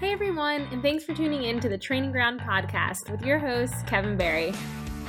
[0.00, 3.86] Hey everyone, and thanks for tuning in to the Training Ground podcast with your host,
[3.86, 4.54] Kevin Barry.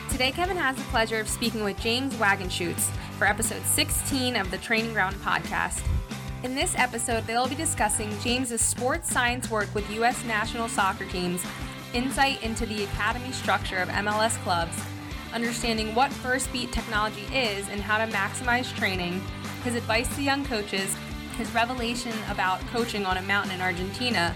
[0.10, 4.58] Today, Kevin has the pleasure of speaking with James Wagenschutz for episode 16 of the
[4.58, 5.82] Training Ground podcast.
[6.44, 10.26] In this episode, they'll be discussing James's sports science work with U.S.
[10.26, 11.42] national soccer teams,
[11.94, 14.78] insight into the academy structure of MLS clubs,
[15.34, 19.22] understanding what Firstbeat technology is and how to maximize training,
[19.64, 20.98] his advice to young coaches,
[21.38, 24.36] his revelation about coaching on a mountain in Argentina,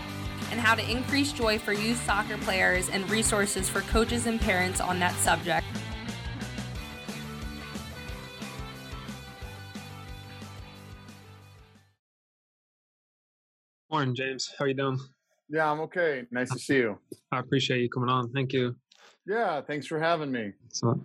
[0.51, 4.79] and how to increase joy for youth soccer players and resources for coaches and parents
[4.81, 5.65] on that subject.
[13.91, 14.53] Morning, James.
[14.57, 14.99] How you doing?
[15.49, 16.23] Yeah, I'm okay.
[16.31, 16.97] Nice to see you.
[17.31, 18.31] I appreciate you coming on.
[18.31, 18.75] Thank you.
[19.27, 20.53] Yeah, thanks for having me.
[20.69, 20.99] So,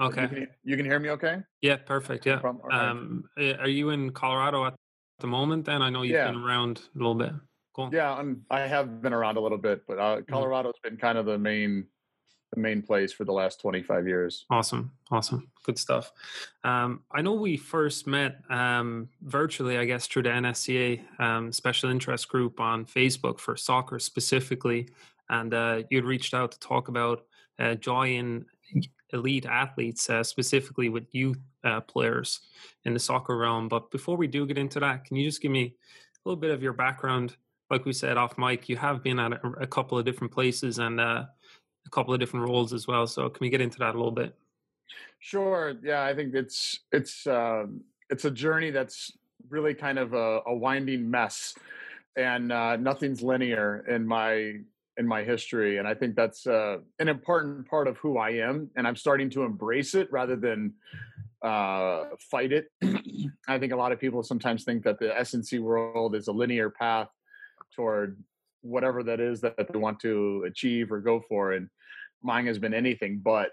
[0.00, 0.22] okay.
[0.22, 1.38] You can, you can hear me okay?
[1.62, 2.24] Yeah, perfect.
[2.26, 2.38] Yeah.
[2.38, 2.62] problem.
[2.64, 2.88] All right.
[2.90, 4.74] Um, eh, are you in Colorado at
[5.18, 5.64] the moment?
[5.64, 6.30] Then I know you've Yeah.
[6.30, 7.32] been around a little bit.
[7.76, 7.90] Cool.
[7.92, 10.32] Yeah, I'm, I have been around a little bit, but uh, Mm-hmm.
[10.32, 11.86] Colorado's been kind of the main
[12.54, 14.46] the main place for the last 25 years.
[14.50, 14.92] Awesome.
[15.10, 15.50] Awesome.
[15.64, 16.12] Good stuff.
[16.62, 21.90] Um, I know we first met um, virtually, I guess, through the NSCA um, special
[21.90, 24.88] interest group on Facebook for soccer specifically.
[25.28, 27.26] And uh, you'd reached out to talk about
[27.58, 28.46] uh, joy in
[29.12, 32.40] elite athletes, uh, specifically with youth uh, players
[32.84, 33.68] in the soccer realm.
[33.68, 36.52] But before we do get into that, can you just give me a little bit
[36.52, 37.36] of your background?
[37.70, 40.78] Like we said off mic, you have been at a, a couple of different places
[40.78, 41.24] and uh,
[41.86, 43.06] a couple of different roles as well.
[43.06, 44.34] So can we get into that a little bit?
[45.18, 45.74] Sure.
[45.82, 49.12] Yeah, I think it's it's um, it's a journey that's
[49.48, 51.54] really kind of a, a winding mess,
[52.16, 54.60] and uh, nothing's linear in my
[54.98, 55.78] in my history.
[55.78, 59.30] And I think that's uh, an important part of who I am, and I'm starting
[59.30, 60.74] to embrace it rather than
[61.42, 62.70] uh, fight it.
[63.48, 66.70] I think a lot of people sometimes think that the S&C world is a linear
[66.70, 67.08] path
[67.76, 68.18] toward
[68.62, 71.68] whatever that is that they want to achieve or go for, and
[72.22, 73.50] mine has been anything but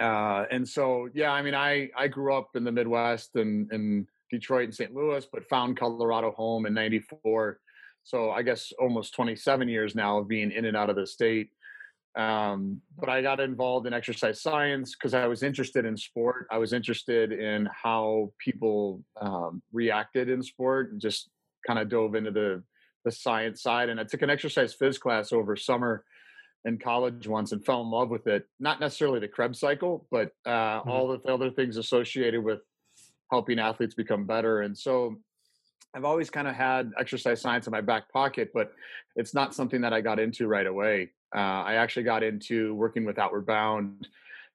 [0.00, 4.06] uh, and so yeah i mean i i grew up in the midwest and in
[4.30, 7.58] detroit and st louis but found colorado home in 94
[8.04, 11.50] so i guess almost 27 years now of being in and out of the state
[12.16, 16.46] um, but i got involved in exercise science because i was interested in sport.
[16.50, 21.30] I was interested in how people um, reacted in sport and just
[21.66, 22.62] kind of dove into the
[23.04, 26.04] the science side and i took an exercise phys class over summer
[26.64, 28.46] in college once and fell in love with it.
[28.60, 30.86] Not necessarily the Krebs cycle, but uh, Mhm.
[30.86, 32.60] all the other things associated with
[33.32, 34.60] helping athletes become better.
[34.60, 35.16] And so
[35.92, 38.72] I've always kind of had exercise science in my back pocket, but
[39.16, 41.10] it's not something that I got into right away.
[41.34, 44.06] Uh, I actually got into working with Outward Bound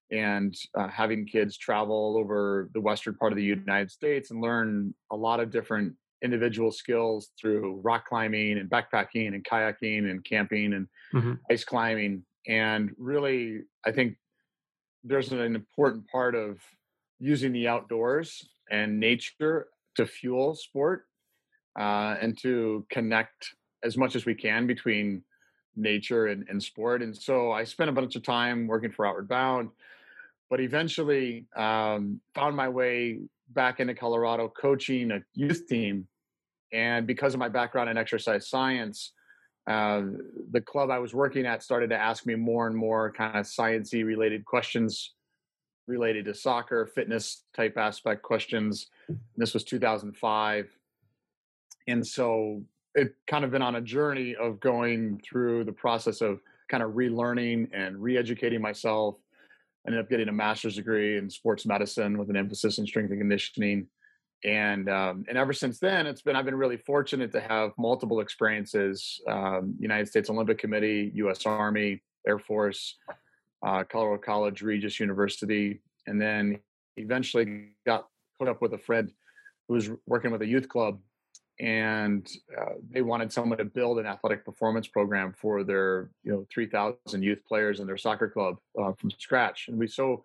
[0.10, 4.94] and uh, having kids travel over the western part of the United States and learn
[5.12, 10.74] a lot of different individual skills through rock climbing and backpacking and kayaking and camping
[10.74, 11.40] and Mhm.
[11.52, 14.18] ice climbing and really i think
[15.04, 16.62] there's an important part of
[17.20, 21.08] using the outdoors and nature to fuel sport
[21.80, 25.24] uh, and to connect as much as we can between
[25.76, 29.28] nature and, and sport and so i spent a bunch of time working for outward
[29.28, 29.70] bound
[30.50, 33.20] but eventually um, found my way
[33.54, 36.08] back into colorado coaching a youth team
[36.74, 39.14] and because of my background in exercise science
[39.68, 40.04] uh,
[40.52, 43.46] the club I was working at started to ask me more and more kind of
[43.46, 45.14] sciencey related questions
[45.88, 48.88] related to soccer, fitness type aspect questions.
[49.36, 50.70] This was 2005,
[51.88, 52.62] and so
[52.96, 56.92] it kind of been on a journey of going through the process of kind of
[56.92, 59.16] relearning and re-educating myself.
[59.88, 63.20] Ended up getting a master's degree in sports medicine with an emphasis in strength and
[63.20, 63.88] conditioning.
[64.44, 68.20] And um, and ever since then it's been i've been really fortunate to have multiple
[68.20, 72.98] experiences um, united states olympic committee u.s army air force
[73.66, 75.82] uh, colorado college regis university.
[76.06, 76.60] And then
[76.96, 78.08] eventually got
[78.40, 79.12] hooked up with a friend
[79.68, 81.00] who was working with a youth club
[81.60, 82.30] and
[82.60, 87.24] uh, they wanted someone to build an athletic performance program for their you know 3000
[87.24, 89.68] youth players in their soccer club uh, from scratch.
[89.68, 90.24] And we so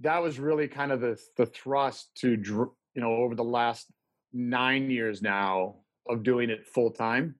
[0.00, 3.86] that was really kind of the the thrust to you know over the last
[4.32, 5.76] nine years now
[6.08, 7.34] of doing it full time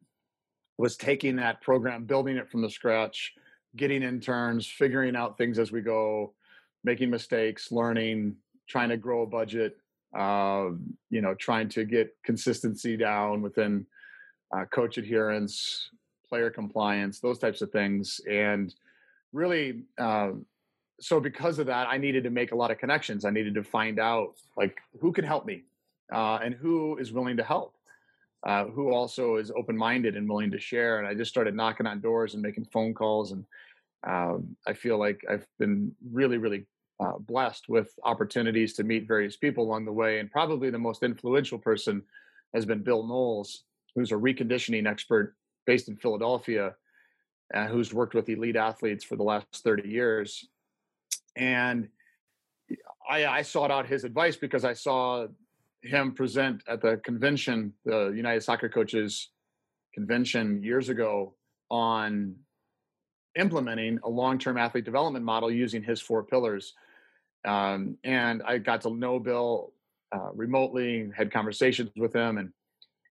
[0.78, 3.34] was taking that program building it from the scratch
[3.76, 6.32] getting interns figuring out things as we go
[6.84, 8.34] making mistakes learning
[8.66, 9.76] trying to grow a budget
[10.16, 10.70] uh,
[11.10, 13.86] you know trying to get consistency down within
[14.56, 15.90] uh, coach adherence
[16.28, 18.74] player compliance those types of things and
[19.32, 20.30] really uh,
[20.98, 23.62] so because of that i needed to make a lot of connections i needed to
[23.62, 25.62] find out like who can help me
[26.12, 27.76] uh, and who is willing to help
[28.46, 30.98] uh, who also is open minded and willing to share.
[30.98, 33.32] And I just started knocking on doors and making phone calls.
[33.32, 33.44] And
[34.06, 36.64] um, I feel like I've been really, really
[37.00, 40.18] uh, blessed with opportunities to meet various people along the way.
[40.18, 42.02] And probably the most influential person
[42.54, 43.64] has been Bill Knowles,
[43.94, 45.34] who's a reconditioning expert
[45.66, 46.74] based in Philadelphia,
[47.54, 50.46] uh, who's worked with elite athletes for the last 30 years.
[51.36, 51.88] And
[53.08, 55.26] I, I sought out his advice because I saw
[55.82, 59.30] him present at the convention, the United Soccer Coaches
[59.94, 61.34] convention years ago
[61.70, 62.34] on
[63.36, 66.74] implementing a long-term athlete development model using his four pillars.
[67.46, 69.72] Um, and I got to know Bill
[70.12, 72.52] uh, remotely, had conversations with him, and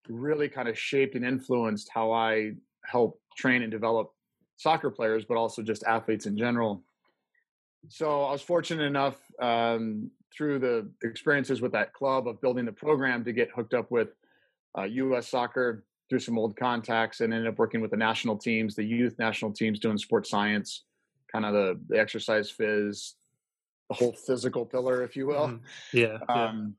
[0.07, 2.53] really kind of shaped and influenced how I
[2.83, 4.11] help train and develop
[4.57, 6.83] soccer players, but also just athletes in general.
[7.89, 12.71] So I was fortunate enough um, through the experiences with that club of building the
[12.71, 14.09] program to get hooked up with
[14.77, 15.27] uh, U.S.
[15.27, 19.17] soccer through some old contacts and ended up working with the national teams, the youth
[19.17, 20.83] national teams doing sports science,
[21.31, 23.13] kind of the, the exercise phys,
[23.89, 25.47] the whole physical pillar, if you will.
[25.47, 25.97] Mm-hmm.
[25.97, 26.17] Yeah.
[26.27, 26.75] Um,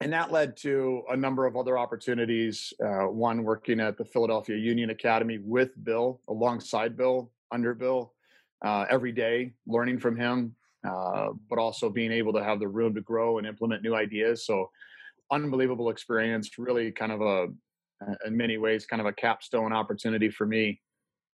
[0.00, 2.72] and that led to a number of other opportunities.
[2.84, 8.12] Uh, one working at the Philadelphia Union Academy with Bill, alongside Bill, under Bill,
[8.64, 10.54] uh, every day, learning from him,
[10.86, 14.44] uh, but also being able to have the room to grow and implement new ideas.
[14.44, 14.70] So,
[15.30, 16.50] unbelievable experience.
[16.58, 17.46] Really, kind of a,
[18.26, 20.80] in many ways, kind of a capstone opportunity for me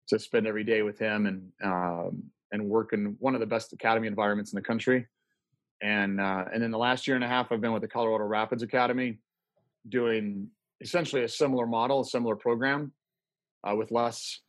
[0.08, 3.72] to spend every day with him and um, and work in one of the best
[3.72, 5.06] academy environments in the country
[5.82, 8.24] and uh, and in the last year and a half, I've been with the Colorado
[8.24, 9.18] Rapids Academy,
[9.88, 10.48] doing
[10.80, 12.92] essentially a similar model, a similar program,
[13.64, 14.40] uh, with less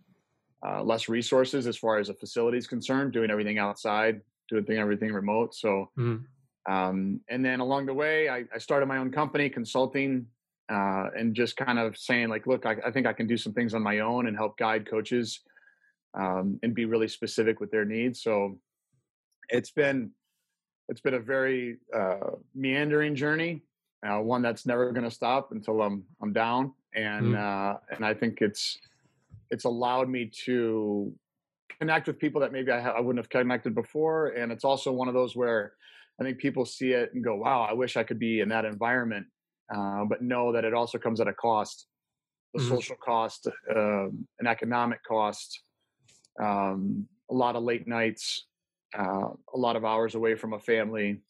[0.66, 5.14] uh, less resources as far as a facility is concerned, doing everything outside, doing everything
[5.14, 5.56] remote.
[5.56, 6.72] So, mm-hmm.
[6.72, 10.28] um, and then along the way, I, I started my own company, consulting,
[10.70, 13.54] uh, and just kind of saying like, look, I, I, think I can do some
[13.54, 15.40] things on my own and help guide coaches
[16.14, 18.22] um, and be really specific with their needs.
[18.22, 18.58] So,
[19.50, 20.12] it's been
[20.90, 23.62] it's been a very uh, meandering journey,
[24.06, 27.38] uh, one that's never going to stop until I'm I'm down, and mm.
[27.38, 28.78] uh, and I think it's
[29.52, 31.14] it's allowed me to
[31.80, 34.92] connect with people that maybe I, ha- I wouldn't have connected before, and it's also
[34.92, 35.74] one of those where
[36.20, 38.66] I think people see it and go, "Wow, I wish I could be in that
[38.66, 39.28] environment,"
[39.74, 41.88] uh, but know that it also comes at a cost,
[42.54, 42.70] the mm-hmm.
[42.70, 44.08] social cost, uh,
[44.40, 45.62] an economic cost,
[46.40, 48.46] um, a lot of late nights,
[48.98, 51.22] uh, a lot of hours away from a family,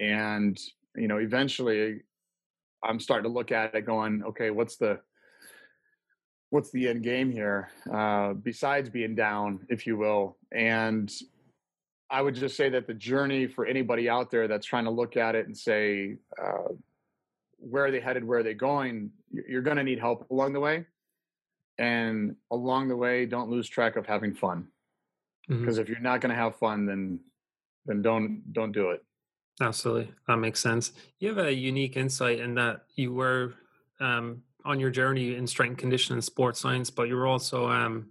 [0.00, 0.58] and
[0.96, 2.00] you know, eventually,
[2.82, 5.00] I'm starting to look at it, going, okay, what's the
[6.50, 11.12] what's the end game here uh, besides being down, if you will, and
[12.10, 15.16] I would just say that the journey for anybody out there that's trying to look
[15.16, 16.72] at it and say, uh,
[17.58, 18.24] where are they headed?
[18.24, 19.10] Where are they going?
[19.32, 20.86] You're going to need help along the way.
[21.78, 24.68] And along the way, don't lose track of having fun.
[25.48, 25.82] Because mm-hmm.
[25.82, 27.20] if you're not going to have fun then
[27.86, 29.04] then don't don't do it.
[29.60, 30.12] Absolutely.
[30.26, 30.92] That makes sense.
[31.18, 33.54] You have a unique insight in that you were
[34.00, 38.08] um, on your journey in strength conditioning and sports science but you were also um,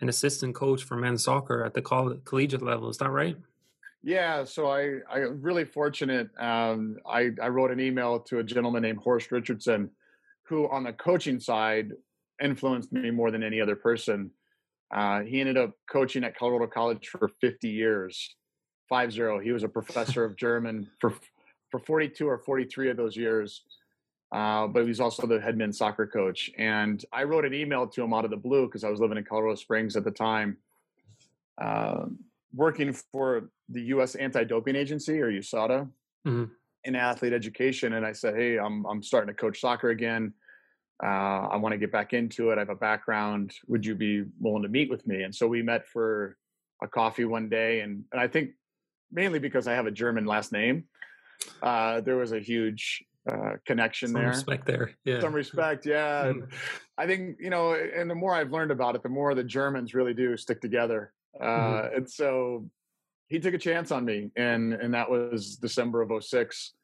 [0.00, 2.88] an assistant coach for men's soccer at the coll- collegiate level.
[2.88, 3.36] Is that right?
[4.02, 8.82] Yeah so i i really fortunate um, i i wrote an email to a gentleman
[8.82, 9.90] named horst richardson
[10.44, 11.92] who on the coaching side
[12.42, 14.30] influenced me more than any other person
[14.92, 18.34] uh, he ended up coaching at Colorado College for 50 years,
[18.88, 19.38] five zero.
[19.38, 21.14] He was a professor of German for
[21.70, 23.62] for 42 or 43 of those years.
[24.32, 26.50] Uh, but he's also the head men's soccer coach.
[26.56, 29.18] And I wrote an email to him out of the blue because I was living
[29.18, 30.56] in Colorado Springs at the time,
[31.60, 32.06] uh,
[32.54, 34.14] working for the U.S.
[34.14, 35.88] Anti-Doping Agency or USADA
[36.26, 36.44] mm-hmm.
[36.84, 37.94] in athlete education.
[37.94, 40.32] And I said, "Hey, I'm I'm starting to coach soccer again
[41.02, 42.56] uh, I want to get back into it.
[42.56, 43.52] I have a background.
[43.68, 45.22] Would you be willing to meet with me?
[45.22, 46.36] And so we met for
[46.82, 47.80] a coffee one day.
[47.80, 48.50] And, and I think
[49.10, 50.84] mainly because I have a German last name,
[51.62, 54.32] uh, there was a huge uh, connection there.
[54.34, 54.56] Some there.
[54.56, 54.90] respect there.
[55.04, 55.20] Yeah.
[55.20, 55.86] Some respect.
[55.86, 56.26] Yeah.
[56.26, 56.54] And mm-hmm.
[56.98, 59.94] I think, you know, and the more I've learned about it, the more the Germans
[59.94, 61.12] really do stick together.
[61.40, 61.96] Uh, mm-hmm.
[61.96, 62.68] And so
[63.28, 64.30] he took a chance on me.
[64.36, 66.74] And, and that was December of 06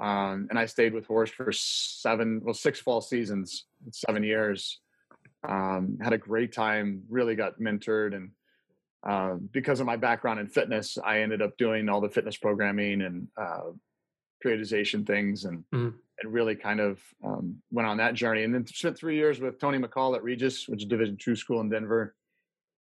[0.00, 4.80] um, and I stayed with Horst for seven, well, six fall seasons, seven years.
[5.46, 8.14] Um, had a great time, really got mentored.
[8.14, 8.30] And
[9.06, 13.02] uh, because of my background in fitness, I ended up doing all the fitness programming
[13.02, 13.72] and uh,
[14.44, 15.92] periodization things and, mm.
[16.22, 18.44] and really kind of um, went on that journey.
[18.44, 21.60] And then spent three years with Tony McCall at Regis, which is Division two school
[21.60, 22.14] in Denver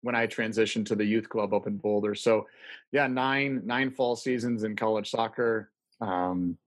[0.03, 2.15] when I transitioned to the youth club up in Boulder.
[2.15, 2.47] So
[2.93, 5.71] yeah, nine, nine fall seasons in college soccer.
[6.01, 6.59] Um,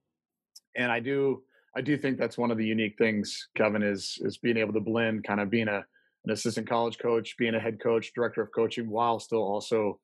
[0.75, 1.43] and I do
[1.75, 4.79] I do think that's one of the unique things, Kevin, is is being able to
[4.79, 5.83] blend kind of being a
[6.25, 9.99] an assistant college coach, being a head coach, director of coaching, while still also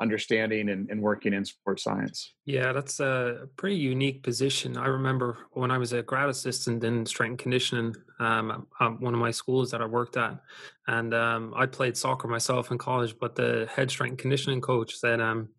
[0.00, 2.34] understanding and, and, working in sports science.
[2.46, 4.76] Yeah, that's a pretty unique position.
[4.76, 9.14] I remember when I was a grad assistant in strength and conditioning, um, at one
[9.14, 10.40] of my schools that I worked at,
[10.88, 13.14] and um, I played soccer myself in college.
[13.20, 15.50] But the head strength and conditioning coach said, um,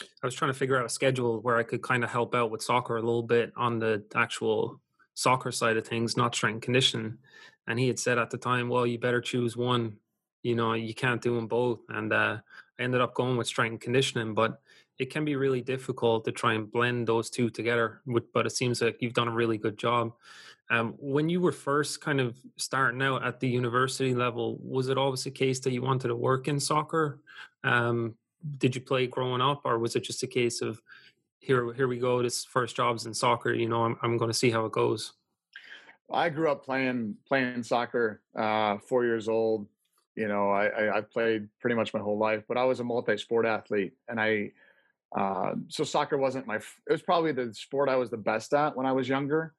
[0.00, 2.50] I was trying to figure out a schedule where I could kind of help out
[2.50, 4.80] with soccer a little bit on the actual
[5.14, 7.18] soccer side of things, not strength and conditioning.
[7.66, 9.96] And he had said at the time, well, you better choose one.
[10.42, 11.80] You know, you can't do them both.
[11.88, 12.38] And uh,
[12.78, 14.60] I ended up going with strength and conditioning, but
[14.98, 18.00] it can be really difficult to try and blend those two together.
[18.32, 20.12] But it seems like you've done a really good job.
[20.70, 24.98] Um, when you were first kind of starting out at the university level, was it
[24.98, 27.20] always the case that you wanted to work in soccer?
[27.64, 28.14] Um,
[28.58, 30.80] did you play growing up, or was it just a case of
[31.40, 33.52] here, here we go, this first job's in soccer.
[33.52, 35.12] You know, I'm I'm going to see how it goes.
[36.10, 38.20] I grew up playing playing soccer.
[38.36, 39.66] Uh, four years old,
[40.16, 42.84] you know, I, I, I, played pretty much my whole life, but I was a
[42.84, 44.52] multi-sport athlete, and I
[45.16, 46.56] uh, so soccer wasn't my.
[46.56, 49.54] It was probably the sport I was the best at when I was younger.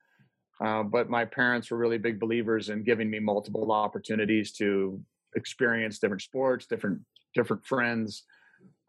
[0.64, 5.02] Uh, but my parents were really big believers in giving me multiple opportunities to
[5.36, 7.00] experience different sports, different
[7.34, 8.24] different friends,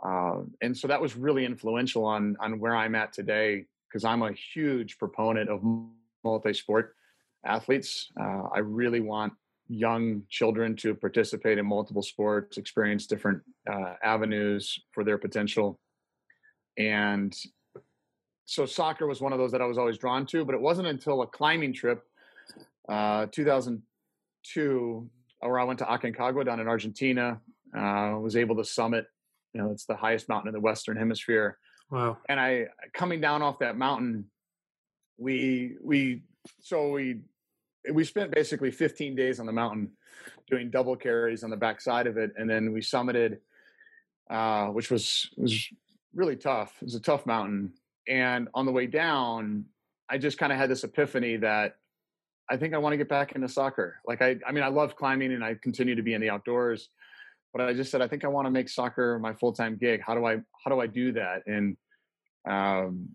[0.03, 4.23] uh, and so that was really influential on on where I'm at today because I'm
[4.23, 5.61] a huge proponent of
[6.25, 6.95] multi-sport
[7.45, 8.11] athletes.
[8.19, 9.33] Uh, I really want
[9.69, 15.79] young children to participate in multiple sports, experience different uh, avenues for their potential,
[16.79, 17.37] and
[18.47, 20.45] so soccer was one of those that I was always drawn to.
[20.45, 22.03] But it wasn't until a climbing trip,
[22.89, 27.41] uh, 2002, where I went to Aconcagua down in Argentina.
[27.77, 29.07] Uh, was able to summit
[29.53, 31.59] you know, it's the highest mountain in the Western Hemisphere.
[31.91, 32.19] Wow.
[32.29, 34.27] And I coming down off that mountain,
[35.19, 36.23] we we
[36.61, 37.21] so we
[37.93, 39.91] we spent basically 15 days on the mountain
[40.49, 43.39] doing double carries on the backside of it, and then we summited,
[44.31, 45.67] uh, which was was
[46.15, 46.75] really tough.
[46.81, 47.73] It was a tough mountain,
[48.09, 49.65] and on the way down,
[50.09, 51.77] I just kind of had this epiphany that
[52.49, 54.01] I think I want to get back into soccer.
[54.07, 56.91] Like I, I mean, I love climbing, and I continue to be in the outdoors
[57.53, 60.01] but I just said I think I want to make soccer my full time gig.
[60.05, 61.43] How do I how do I do that?
[61.47, 61.77] And
[62.49, 63.11] um,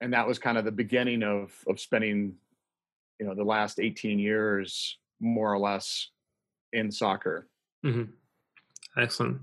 [0.00, 2.34] and that was kind of the beginning of of spending
[3.18, 6.10] you know the last 18 years more or less
[6.72, 7.48] in soccer.
[7.84, 8.10] Mm-hmm.
[9.00, 9.40] Excellent.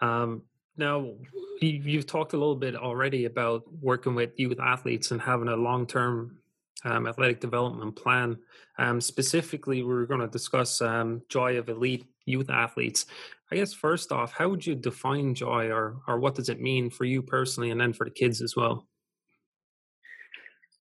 [0.00, 0.42] Um,
[0.76, 1.12] now
[1.60, 5.86] you've talked a little bit already about working with youth athletes and having a long
[5.86, 6.38] term
[6.84, 8.38] um, athletic development plan.
[8.78, 13.06] Um, specifically, we are going to discuss um, Joy of Elite youth athletes.
[13.50, 16.90] I guess first off, how would you define joy, or or what does it mean
[16.90, 18.86] for you personally, and then for the kids as well?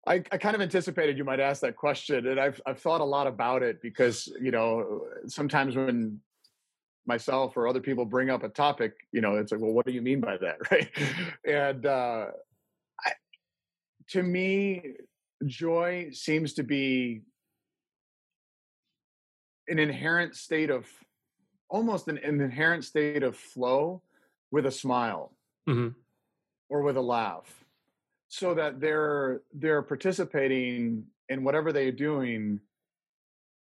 [0.07, 3.05] I, I kind of anticipated you might ask that question, and I've I've thought a
[3.05, 6.21] lot about it because you know sometimes when
[7.07, 9.93] myself or other people bring up a topic, you know, it's like, well, what do
[9.93, 10.89] you mean by that, right?
[11.45, 12.27] and uh,
[13.05, 13.13] I,
[14.11, 14.95] to me,
[15.47, 17.23] joy seems to be
[19.69, 20.87] an inherent state of
[21.73, 24.03] almost an, an inherent state of flow
[24.51, 25.33] with a smile
[25.69, 25.89] mm-hmm.
[26.69, 27.65] or with a laugh
[28.29, 32.61] so that they're they're participating in whatever they're doing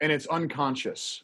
[0.01, 1.23] and it's unconscious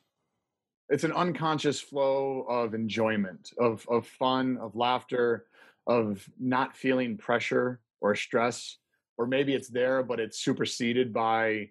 [0.89, 5.45] it's an unconscious flow of enjoyment of of fun of laughter
[5.87, 8.77] of not feeling pressure or stress
[9.17, 11.69] or maybe it's there but it's superseded by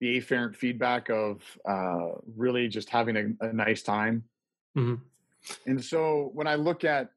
[0.00, 4.22] the afferent feedback of uh, really just having a, a nice time
[4.76, 4.94] Mm-hmm.
[5.66, 7.10] And so when I look at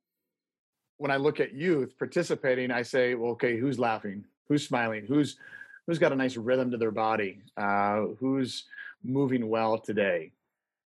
[0.97, 4.25] when I look at youth participating, I say, well, okay, who's laughing?
[4.47, 5.05] Who's smiling?
[5.05, 5.37] Who's
[5.85, 7.41] who's got a nice rhythm to their body?
[7.55, 8.65] Uh, who's
[9.03, 10.31] moving well today?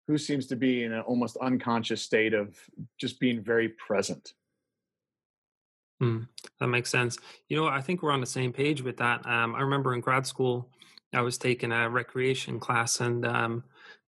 [0.07, 2.57] Who seems to be in an almost unconscious state of
[2.97, 4.33] just being very present?
[6.03, 6.29] Mm,
[6.61, 7.19] that makes sense.
[7.49, 9.27] You know, I think we're on the same page with that.
[9.27, 10.69] Um, I remember in grad school,
[11.13, 13.65] I was taking a recreation class, and um,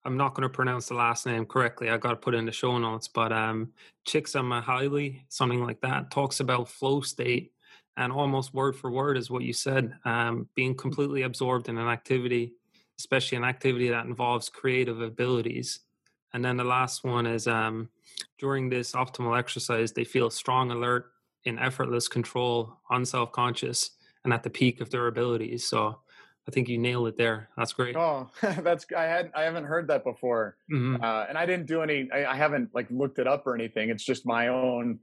[0.06, 1.90] I'm not going to pronounce the last name correctly.
[1.90, 3.72] I got to put in the show notes, but um,
[4.08, 7.54] Csikszentmihalyi, something like that, talks about flow state,
[7.98, 9.94] and almost word for word is what you said.
[10.06, 12.54] Um, being completely absorbed in an activity,
[13.00, 15.80] especially an activity that involves creative abilities.
[16.34, 17.90] And then the last one is um,
[18.38, 21.08] during this optimal exercise, they feel strong, alert,
[21.46, 23.92] in effortless control, unself conscious,
[24.24, 25.66] and at the peak of their abilities.
[25.66, 26.00] So
[26.48, 27.50] I think you nailed it there.
[27.58, 27.96] That's great.
[27.96, 31.04] Oh, that's I had I haven't heard that before, mm-hmm.
[31.04, 32.08] uh, and I didn't do any.
[32.14, 33.90] I, I, haven't like looked it up or anything.
[33.90, 35.00] It's just my own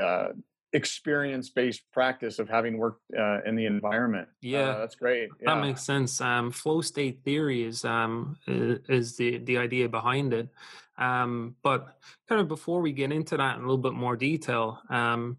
[0.00, 0.28] uh,
[0.72, 4.28] experience based practice of having worked uh, in the environment.
[4.40, 5.28] Yeah, uh, that's great.
[5.40, 5.54] Yeah.
[5.54, 6.20] that makes sense.
[6.20, 10.48] Um, flow state theory is um is the the idea behind it.
[10.96, 14.80] Um, but kind of before we get into that in a little bit more detail,
[14.90, 15.38] um,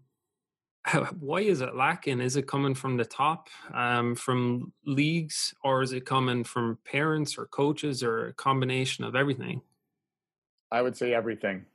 [1.20, 2.20] why is it lacking?
[2.20, 7.38] Is it coming from the top, um, from leagues, or is it coming from parents
[7.38, 9.62] or coaches, or a combination of everything?
[10.70, 11.66] I would say everything.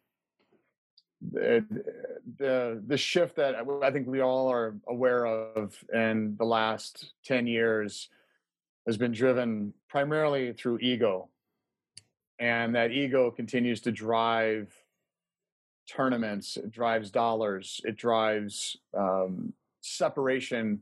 [1.31, 1.65] The,
[2.37, 7.47] the the shift that I think we all are aware of in the last 10
[7.47, 8.09] years
[8.85, 11.29] has been driven primarily through ego.
[12.39, 14.71] And that ego continues to drive
[15.87, 20.81] tournaments, it drives dollars, it drives um, separation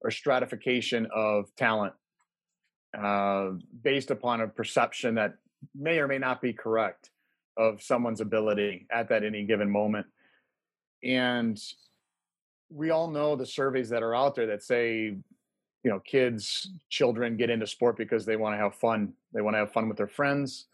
[0.00, 1.92] or stratification of talent
[2.96, 3.50] uh,
[3.82, 5.34] based upon a perception that
[5.74, 7.10] may or may not be correct
[7.56, 10.06] of someone's ability at that any given moment.
[11.02, 11.60] And
[12.70, 15.16] we all know the surveys that are out there that say,
[15.84, 19.12] you know, kids, children get into sport because they want to have fun.
[19.32, 20.66] They want to have fun with their friends.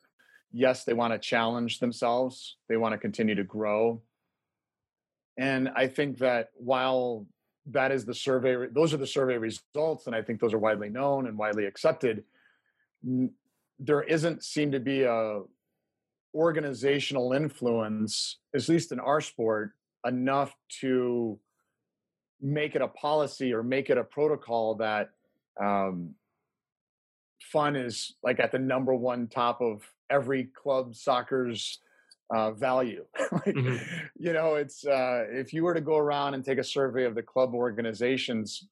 [0.56, 2.56] Yes, they want to challenge themselves.
[2.68, 4.00] They want to continue to grow.
[5.36, 7.26] And I think that while
[7.72, 10.90] that is the survey, those are the survey results, and I think those are widely
[10.90, 12.22] known and widely accepted.
[13.80, 15.40] There isn't seem to be a
[16.36, 19.72] organizational influence, at least in our sport,
[20.06, 21.36] enough to
[22.40, 25.10] make it a policy or make it a protocol that
[25.60, 26.14] um,
[27.40, 29.82] fun is like at the number one top of
[30.14, 31.80] every club soccer's
[32.34, 33.04] uh, value.
[33.32, 33.76] like, mm-hmm.
[34.18, 37.14] You know, it's uh, if you were to go around and take a survey of
[37.14, 38.66] the club organizations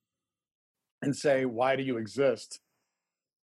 [1.03, 2.61] and say, why do you exist?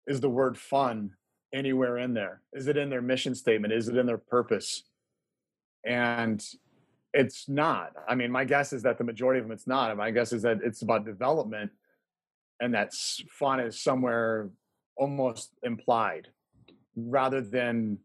[0.07, 1.13] Is the word fun
[1.53, 2.43] anywhere in there?
[2.53, 3.73] Is it in their mission statement?
[3.73, 4.85] Is it in their purpose?
[5.85, 6.45] And
[7.15, 7.93] it's not.
[8.07, 9.97] I mean, my guess is that the majority of them it's not.
[9.97, 11.71] My guess is that it's about development
[12.61, 14.51] and that fun is somewhere
[14.97, 16.29] almost implied
[17.07, 17.99] rather than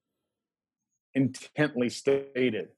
[1.13, 2.69] intently stated.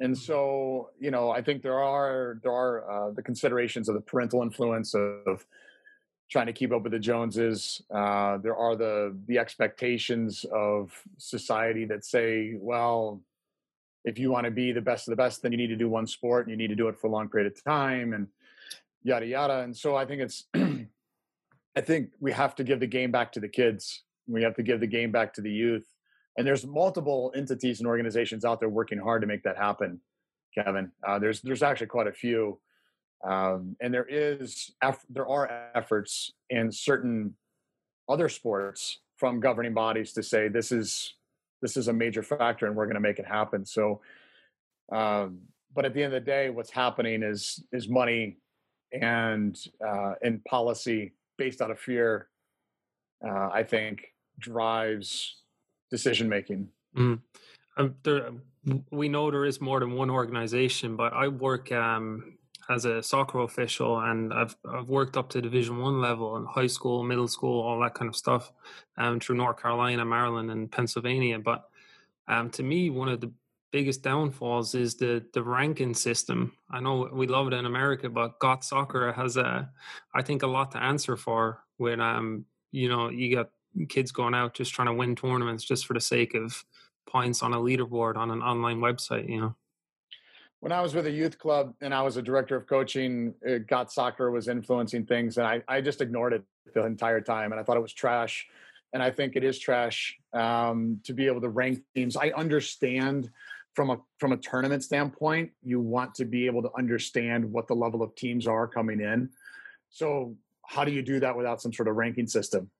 [0.00, 4.00] And so, you know, I think there are there are uh, the considerations of the
[4.00, 5.44] parental influence of
[6.30, 7.82] trying to keep up with the Joneses.
[7.92, 13.22] Uh, there are the the expectations of society that say, well,
[14.04, 15.88] if you want to be the best of the best, then you need to do
[15.88, 18.28] one sport and you need to do it for a long period of time and
[19.02, 19.60] yada yada.
[19.60, 23.40] And so I think it's I think we have to give the game back to
[23.40, 24.04] the kids.
[24.28, 25.86] We have to give the game back to the youth.
[26.36, 30.00] And there's multiple entities and organizations out there working hard to make that happen,
[30.54, 30.92] Kevin.
[31.06, 32.60] Uh, there's there's actually quite a few.
[33.26, 34.70] Um, and there is
[35.10, 37.34] there are efforts in certain
[38.08, 41.14] other sports from governing bodies to say this is
[41.60, 44.00] this is a major factor and we're going to make it happen so
[44.92, 45.40] um,
[45.74, 48.38] but at the end of the day what's happening is is money
[48.92, 52.28] and uh, and policy based out of fear
[53.26, 54.00] uh, i think
[54.38, 55.42] drives
[55.90, 57.18] decision making mm.
[57.76, 58.30] um, there,
[58.90, 63.40] we know there is more than one organization but i work um, as a soccer
[63.40, 67.62] official and I've I've worked up to division one level in high school, middle school,
[67.62, 68.52] all that kind of stuff,
[68.96, 71.38] um, through North Carolina, Maryland, and Pennsylvania.
[71.38, 71.68] But
[72.26, 73.32] um, to me, one of the
[73.70, 76.52] biggest downfalls is the the ranking system.
[76.70, 79.70] I know we love it in America, but GOT Soccer has a,
[80.14, 81.64] I think, a lot to answer for.
[81.78, 83.50] When um, you know, you got
[83.86, 86.64] kids going out just trying to win tournaments just for the sake of
[87.08, 89.28] points on a leaderboard on an online website.
[89.28, 89.56] You know
[90.60, 93.34] when I was with a youth club and I was a director of coaching,
[93.68, 96.42] GOT Soccer was influencing things, and I, I just ignored it
[96.74, 98.46] the entire time, and I thought it was trash.
[98.92, 102.16] And I think it is trash um, to be able to rank teams.
[102.16, 103.30] I understand
[103.74, 107.74] from a from a tournament standpoint, you want to be able to understand what the
[107.74, 109.28] level of teams are coming in.
[109.90, 110.36] So
[110.66, 112.70] how do you do that without some sort of ranking system,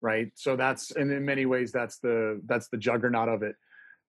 [0.00, 0.30] right?
[0.34, 3.56] So that's and in many ways that's the that's the juggernaut of it.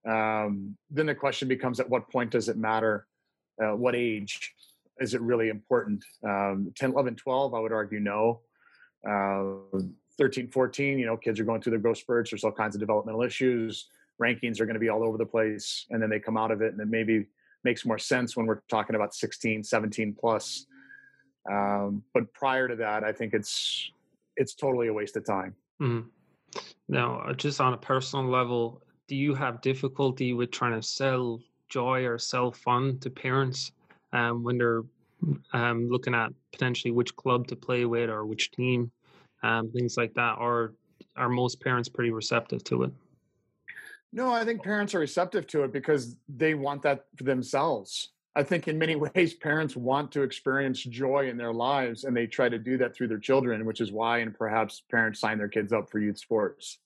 [0.08, 3.06] Um, then the question becomes: At what point does it matter?
[3.62, 4.54] uh, what age
[5.00, 6.04] is it really important?
[6.24, 8.42] Um, 10, 11, 12, I would argue no.
[9.08, 9.80] Uh,
[10.18, 12.32] 13, 14, you know, kids are going through their growth spurts.
[12.32, 13.88] There's all kinds of developmental issues.
[14.22, 15.86] Rankings are going to be all over the place.
[15.90, 17.28] And then they come out of it and it maybe
[17.64, 20.66] makes more sense when we're talking about 16, 17 plus.
[21.50, 23.92] Um, but prior to that, I think it's
[24.36, 25.56] it's totally a waste of time.
[25.82, 26.08] Mm-hmm.
[26.88, 31.40] Now, uh, just on a personal level, do you have difficulty with trying to sell
[31.70, 33.72] joy or sell fun to parents
[34.14, 34.84] um, when they're
[35.54, 38.92] um, looking at potentially which club to play with or which team,
[39.44, 40.38] um, things like that?
[40.40, 40.74] Or
[41.16, 42.92] are most parents pretty receptive to it?
[44.12, 48.10] No, I think parents are receptive to it because they want that for themselves.
[48.36, 52.28] I think in many ways parents want to experience joy in their lives and they
[52.28, 55.48] try to do that through their children, which is why and perhaps parents sign their
[55.48, 56.80] kids up for youth sports.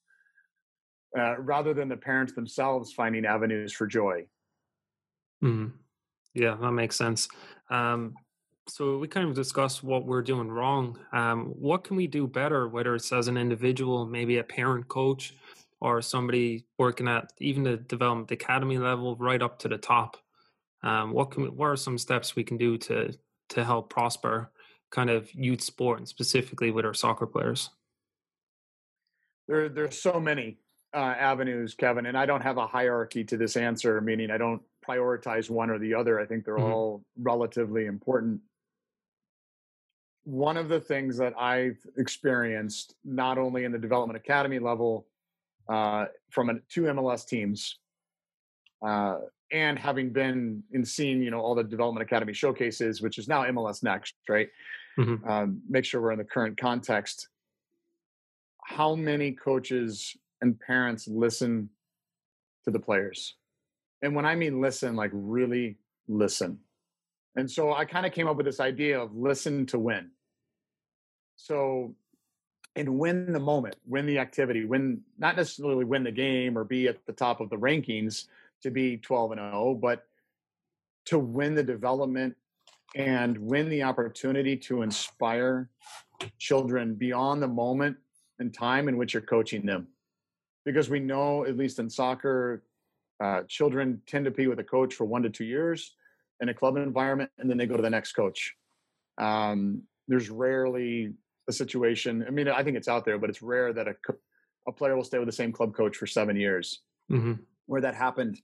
[1.17, 4.25] Uh, rather than the parents themselves finding avenues for joy.
[5.43, 5.73] Mm.
[6.33, 7.27] Yeah, that makes sense.
[7.69, 8.15] Um,
[8.67, 10.97] so we kind of discussed what we're doing wrong.
[11.11, 15.35] Um, what can we do better, whether it's as an individual, maybe a parent coach,
[15.81, 20.17] or somebody working at even the development academy level, right up to the top?
[20.83, 23.13] Um, what can we, what are some steps we can do to
[23.49, 24.51] to help prosper
[24.91, 27.69] kind of youth sport and specifically with our soccer players?
[29.47, 30.57] There, there's so many
[30.93, 33.99] uh, avenues, Kevin, and I don't have a hierarchy to this answer.
[34.01, 36.19] Meaning, I don't prioritize one or the other.
[36.19, 36.71] I think they're mm-hmm.
[36.71, 38.41] all relatively important
[40.25, 45.05] one of the things that I've experienced, not only in the development academy level,
[45.67, 47.79] uh, from a, two MLS teams,
[48.85, 49.19] uh,
[49.53, 53.43] and having been in seeing, you know, all the development academy showcases, which is now
[53.45, 54.49] MLS Next, right?
[54.97, 55.27] Mm-hmm.
[55.27, 57.29] Um, make sure we're in the current context.
[58.65, 61.69] How many coaches and parents listen
[62.65, 63.35] to the players?
[64.01, 65.77] And when I mean listen, like really
[66.09, 66.59] listen
[67.35, 70.11] and so I kind of came up with this idea of listen to win.
[71.35, 71.95] So,
[72.75, 76.87] and win the moment, win the activity, win, not necessarily win the game or be
[76.87, 78.25] at the top of the rankings
[78.63, 80.05] to be 12 and 0, but
[81.05, 82.35] to win the development
[82.95, 85.69] and win the opportunity to inspire
[86.37, 87.97] children beyond the moment
[88.39, 89.87] and time in which you're coaching them.
[90.65, 92.63] Because we know, at least in soccer,
[93.21, 95.95] uh, children tend to be with a coach for one to two years
[96.39, 98.55] in a club environment and then they go to the next coach.
[99.17, 101.13] Um, there's rarely
[101.47, 102.23] a situation.
[102.27, 103.95] I mean, I think it's out there, but it's rare that a,
[104.67, 106.81] a player will stay with the same club coach for seven years.
[107.11, 107.33] Mm-hmm.
[107.65, 108.39] Where that happened,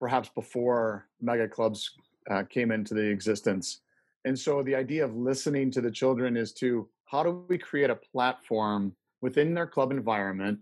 [0.00, 1.90] perhaps before mega clubs
[2.30, 3.82] uh, came into the existence.
[4.24, 7.90] And so the idea of listening to the children is to how do we create
[7.90, 10.58] a platform within their club environment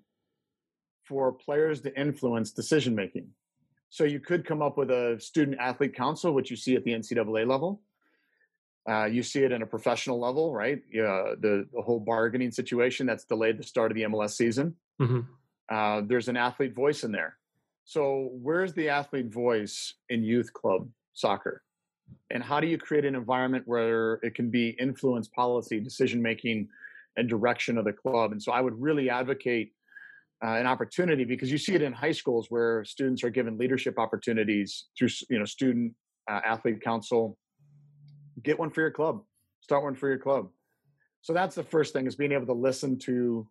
[1.05, 3.29] for players to influence decision making?
[3.91, 6.93] So you could come up with a student athlete council, which you see at the
[6.93, 7.81] NCAA level.
[8.89, 10.79] Uh, you see it in a professional level, right?
[10.95, 14.75] Uh, the, the whole bargaining situation that's delayed the start of the MLS season.
[15.01, 15.21] Mm-hmm.
[15.69, 17.37] Uh, there's an athlete voice in there.
[17.89, 21.63] So, where's the athlete voice in youth club soccer?
[22.31, 26.69] And how do you create an environment where it can be influence policy, decision making,
[27.17, 28.33] and direction of the club?
[28.33, 29.73] And so, I would really advocate
[30.45, 33.99] uh, an opportunity because you see it in high schools where students are given leadership
[33.99, 35.95] opportunities through you know student
[36.31, 37.39] uh, athlete council
[38.43, 39.23] get one for your club
[39.63, 40.49] start one for your club
[41.23, 43.49] so that's the first thing is being able to listen to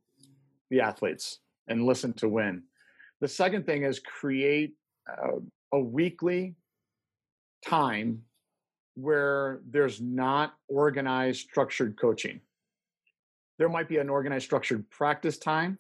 [0.69, 2.63] the athletes and listen to win
[3.21, 4.73] the second thing is create
[5.10, 5.38] uh,
[5.73, 6.56] a weekly
[7.65, 8.21] time
[8.95, 12.39] where there's not organized structured coaching
[13.58, 15.77] there might be an organized structured practice time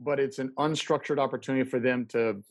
[0.00, 2.42] but it's an unstructured opportunity for them to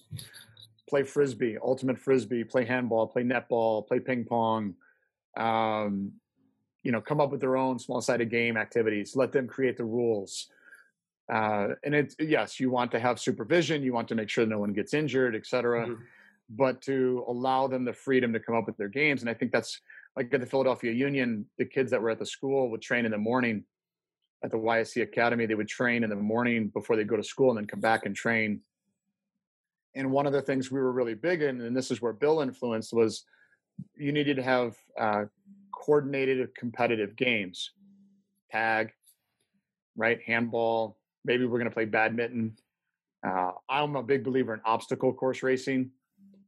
[0.90, 4.76] play frisbee, ultimate frisbee, play handball, play netball, play ping pong.
[5.36, 6.12] Um,
[6.84, 9.16] you know, come up with their own small-sided game activities.
[9.16, 10.50] Let them create the rules.
[11.32, 13.84] Uh, and it's yes, you want to have supervision.
[13.84, 15.88] You want to make sure no one gets injured, et cetera.
[15.88, 16.02] Mm-hmm.
[16.50, 19.52] But to allow them the freedom to come up with their games, and I think
[19.52, 19.80] that's
[20.16, 23.12] like at the Philadelphia Union, the kids that were at the school would train in
[23.12, 23.64] the morning
[24.44, 25.46] at the YSC Academy.
[25.46, 28.06] They would train in the morning before they go to school and then come back
[28.06, 28.62] and train.
[29.96, 32.42] And one of the things we were really big in, and this is where Bill
[32.42, 33.26] influenced, was
[33.96, 35.26] you needed to have uh,
[35.72, 37.72] coordinated competitive games,
[38.52, 38.92] tag,
[39.96, 40.98] right, handball.
[41.26, 42.58] Maybe we're going to play badminton.
[43.26, 45.92] Uh, I'm a big believer in obstacle course racing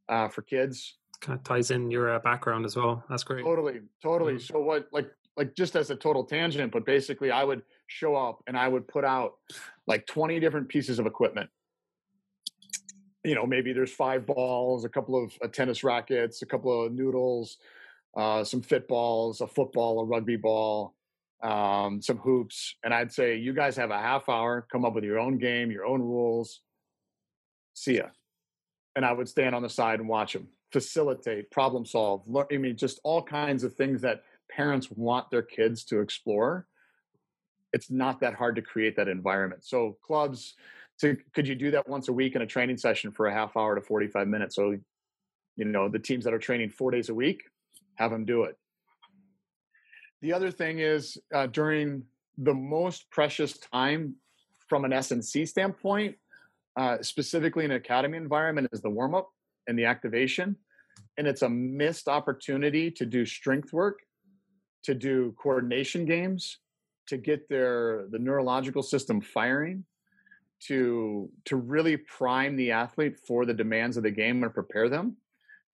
[0.10, 0.98] uh, for kids.
[1.22, 3.04] Kind of ties in your uh, background as well.
[3.10, 3.44] That's great.
[3.44, 4.34] Totally, totally.
[4.34, 4.54] Mm-hmm.
[4.54, 8.44] So what, like, like just as a total tangent, but basically, I would show up
[8.48, 9.34] and I would put out
[9.88, 11.50] like 20 different pieces of equipment.
[13.24, 16.94] You know, maybe there's five balls, a couple of uh, tennis rackets, a couple of
[16.94, 17.58] noodles,
[18.16, 20.95] uh, some fit balls, a football, a rugby ball,
[21.46, 22.76] um, some hoops.
[22.84, 25.72] And I'd say, you guys have a half hour, come up with your own game,
[25.72, 26.62] your own rules.
[27.74, 28.08] See ya.
[28.96, 32.24] And I would stand on the side and watch them, facilitate, problem solve.
[32.52, 36.68] I mean, just all kinds of things that parents want their kids to explore
[37.76, 39.66] it's not that hard to create that environment.
[39.66, 40.54] So clubs,
[41.02, 43.58] to, could you do that once a week in a training session for a half
[43.58, 44.56] hour to 45 minutes?
[44.56, 44.78] So,
[45.58, 47.44] you know, the teams that are training four days a week,
[47.96, 48.58] have them do it.
[50.26, 52.02] The other thing is uh, during
[52.40, 54.16] the most precious time
[54.68, 56.16] from an S&C standpoint,
[56.76, 59.30] uh, specifically in an academy environment, is the warm up
[59.68, 60.56] and the activation.
[61.18, 64.00] and it's a missed opportunity to do strength work,
[64.82, 66.58] to do coordination games,
[67.06, 69.86] to get their the neurological system firing,
[70.68, 75.18] to to really prime the athlete for the demands of the game and prepare them,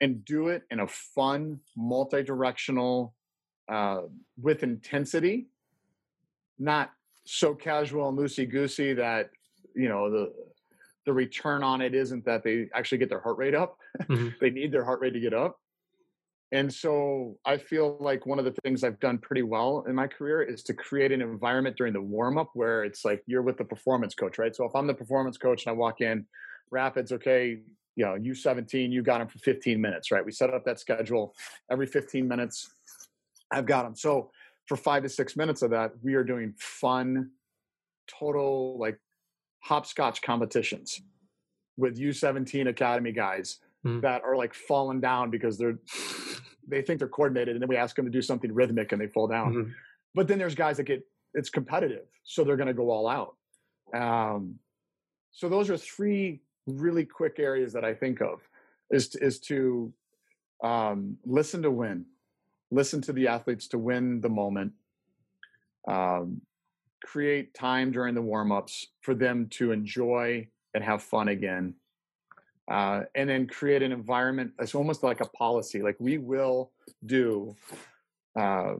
[0.02, 3.14] and do it in a fun, multi-directional,
[3.69, 4.02] uh,
[4.41, 5.47] with intensity,
[6.60, 6.91] not
[7.26, 9.30] so casual and loosey goosey that
[9.76, 10.34] you know the
[11.06, 13.78] the return on it isn't that they actually get their heart rate up.
[14.04, 14.30] Mm-hmm.
[14.39, 15.58] they need their heart rate to get up.
[16.52, 20.08] And so I feel like one of the things I've done pretty well in my
[20.08, 23.58] career is to create an environment during the warm up where it's like you're with
[23.58, 24.54] the performance coach, right?
[24.54, 26.26] So if I'm the performance coach and I walk in,
[26.69, 27.60] Rapids, okay,
[27.95, 30.26] you know, U17, you got them for 15 minutes, right?
[30.26, 31.34] We set up that schedule
[31.69, 32.69] every 15 minutes.
[33.52, 33.96] I've got them.
[33.96, 34.32] So
[34.68, 37.32] for five to six minutes of that, we are doing fun,
[38.08, 39.00] total like
[39.60, 41.02] hopscotch competitions
[41.78, 44.02] with U17 Academy guys mm.
[44.02, 45.78] that are like falling down because they're
[46.68, 49.08] they think they're coordinated, and then we ask them to do something rhythmic and they
[49.08, 49.54] fall down.
[49.54, 49.72] Mm-hmm.
[50.14, 53.36] But then there's guys that get it's competitive, so they're going to go all out.
[53.94, 54.60] Um,
[55.32, 58.42] so those are three really quick areas that I think of
[58.90, 59.94] is to, is to
[60.64, 62.06] um, listen to win,
[62.72, 64.72] listen to the athletes to win the moment,
[65.88, 66.42] um,
[67.04, 71.76] create time during the warm ups for them to enjoy and have fun again.
[72.70, 75.82] Uh, and then create an environment It's almost like a policy.
[75.82, 76.72] Like we will
[77.06, 77.56] do
[78.40, 78.76] uh,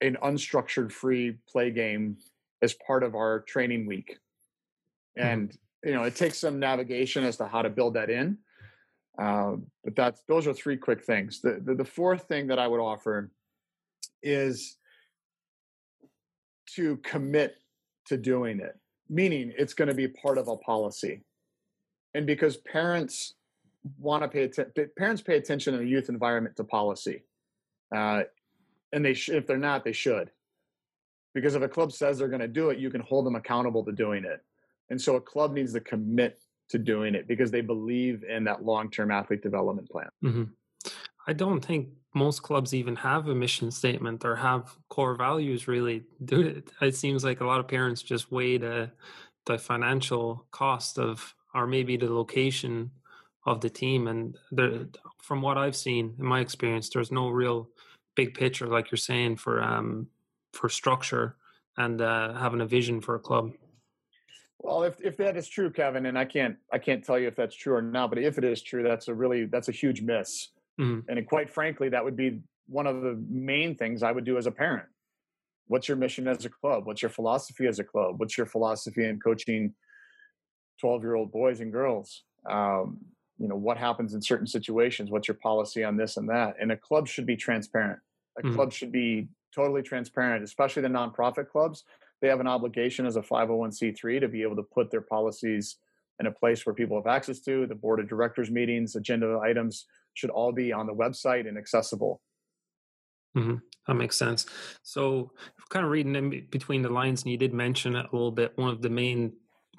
[0.00, 2.16] an unstructured free play game
[2.62, 4.18] as part of our training week.
[5.18, 5.28] Mm-hmm.
[5.28, 5.88] And mm-hmm.
[5.88, 8.38] you know, it takes some navigation as to how to build that in.
[9.20, 11.40] Uh, but that's those are three quick things.
[11.40, 13.30] The, the the fourth thing that I would offer
[14.22, 14.76] is
[16.74, 17.56] to commit
[18.06, 21.22] to doing it, meaning it's going to be part of a policy.
[22.14, 23.34] And because parents
[23.98, 27.24] want to pay attention, parents pay attention in a youth environment to policy.
[27.94, 28.22] Uh,
[28.92, 30.30] and they sh- if they're not, they should.
[31.34, 33.84] Because if a club says they're going to do it, you can hold them accountable
[33.84, 34.40] to doing it.
[34.90, 38.64] And so a club needs to commit to doing it because they believe in that
[38.64, 40.08] long-term athlete development plan.
[40.24, 40.44] Mm-hmm.
[41.26, 46.02] I don't think most clubs even have a mission statement or have core values really
[46.24, 48.90] do it it seems like a lot of parents just weigh the
[49.46, 52.90] the financial cost of or maybe the location
[53.46, 54.86] of the team and the,
[55.22, 57.68] from what i've seen in my experience there's no real
[58.14, 60.06] big picture like you're saying for um
[60.52, 61.36] for structure
[61.78, 63.52] and uh, having a vision for a club
[64.62, 67.36] well if, if that is true kevin and i can't i can't tell you if
[67.36, 70.00] that's true or not but if it is true that's a really that's a huge
[70.00, 70.48] miss
[70.80, 71.10] Mm-hmm.
[71.10, 74.46] And quite frankly, that would be one of the main things I would do as
[74.46, 74.88] a parent.
[75.66, 76.86] What's your mission as a club?
[76.86, 78.18] What's your philosophy as a club?
[78.18, 79.74] What's your philosophy in coaching
[80.80, 82.24] 12 year old boys and girls?
[82.48, 82.98] Um,
[83.38, 85.10] you know, what happens in certain situations?
[85.10, 86.56] What's your policy on this and that?
[86.60, 87.98] And a club should be transparent.
[88.38, 88.54] A mm-hmm.
[88.54, 91.84] club should be totally transparent, especially the nonprofit clubs.
[92.22, 95.76] They have an obligation as a 501c3 to be able to put their policies
[96.20, 99.86] in a place where people have access to the board of directors meetings, agenda items,
[100.14, 102.22] should all be on the website and accessible.
[103.36, 103.56] Mm-hmm.
[103.88, 104.46] That makes sense.
[104.82, 105.32] So,
[105.68, 108.52] kind of reading in between the lines, and you did mention it a little bit.
[108.56, 109.32] One of the main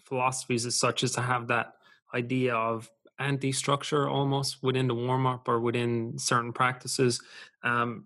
[0.04, 1.76] philosophies as such is to have that
[2.14, 7.22] idea of anti-structure almost within the warm-up or within certain practices.
[7.64, 8.06] Um,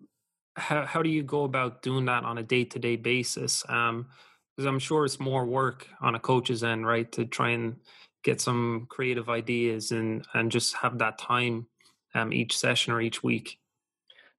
[0.57, 3.61] how how do you go about doing that on a day-to-day basis?
[3.61, 7.77] Because um, I'm sure it's more work on a coach's end, right, to try and
[8.23, 11.67] get some creative ideas and and just have that time
[12.15, 13.59] um, each session or each week?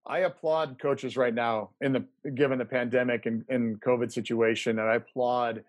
[0.06, 4.88] I applaud coaches right now in the given the pandemic and, and COVID situation, and
[4.88, 5.62] I applaud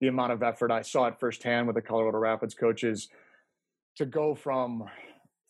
[0.00, 3.08] the amount of effort I saw it firsthand with the Colorado Rapids coaches
[3.96, 4.84] to go from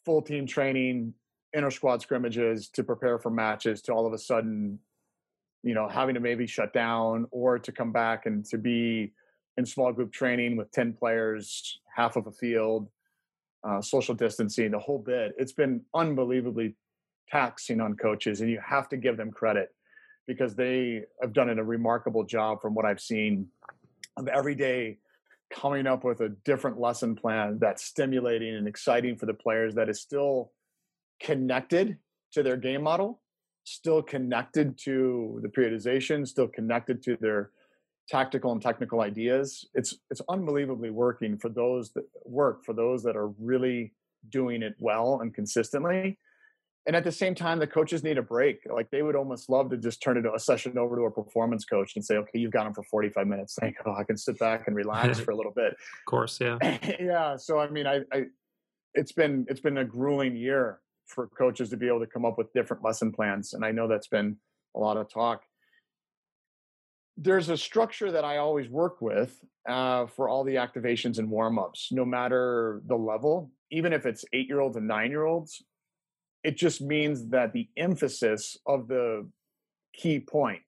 [0.04, 1.12] full team training,
[1.56, 4.78] inter squad scrimmages to prepare for matches to all of a sudden,
[5.62, 9.12] you know, having to maybe shut down or to come back and to be
[9.56, 12.88] in small group training with 10 players, half of a field,
[13.64, 15.34] uh, social distancing, the whole bit.
[15.38, 16.76] It's been unbelievably
[17.30, 19.74] taxing on coaches, and you have to give them credit
[20.26, 23.48] because they have done a remarkable job from what I've seen
[24.18, 24.98] of every day
[25.50, 29.88] coming up with a different lesson plan that's stimulating and exciting for the players that
[29.88, 30.50] is still
[31.20, 31.98] connected
[32.32, 33.20] to their game model
[33.64, 37.50] still connected to the periodization still connected to their
[38.08, 39.66] tactical and technical ideas.
[39.74, 43.92] It's it's unbelievably working for those that work for those that are really
[44.30, 46.18] doing it well and consistently.
[46.86, 48.60] And at the same time the coaches need a break.
[48.72, 51.64] Like they would almost love to just turn it a session over to a performance
[51.64, 53.56] coach and say okay you've got them for 45 minutes.
[53.60, 55.72] Thank oh i can sit back and relax for a little bit.
[55.72, 56.58] Of course yeah.
[57.00, 58.24] Yeah so i mean I, I
[58.94, 62.38] it's been it's been a grueling year for coaches to be able to come up
[62.38, 63.54] with different lesson plans.
[63.54, 64.36] And I know that's been
[64.74, 65.42] a lot of talk.
[67.16, 71.58] There's a structure that I always work with uh, for all the activations and warm
[71.58, 75.62] ups, no matter the level, even if it's eight year olds and nine year olds.
[76.44, 79.28] It just means that the emphasis of the
[79.92, 80.60] key point,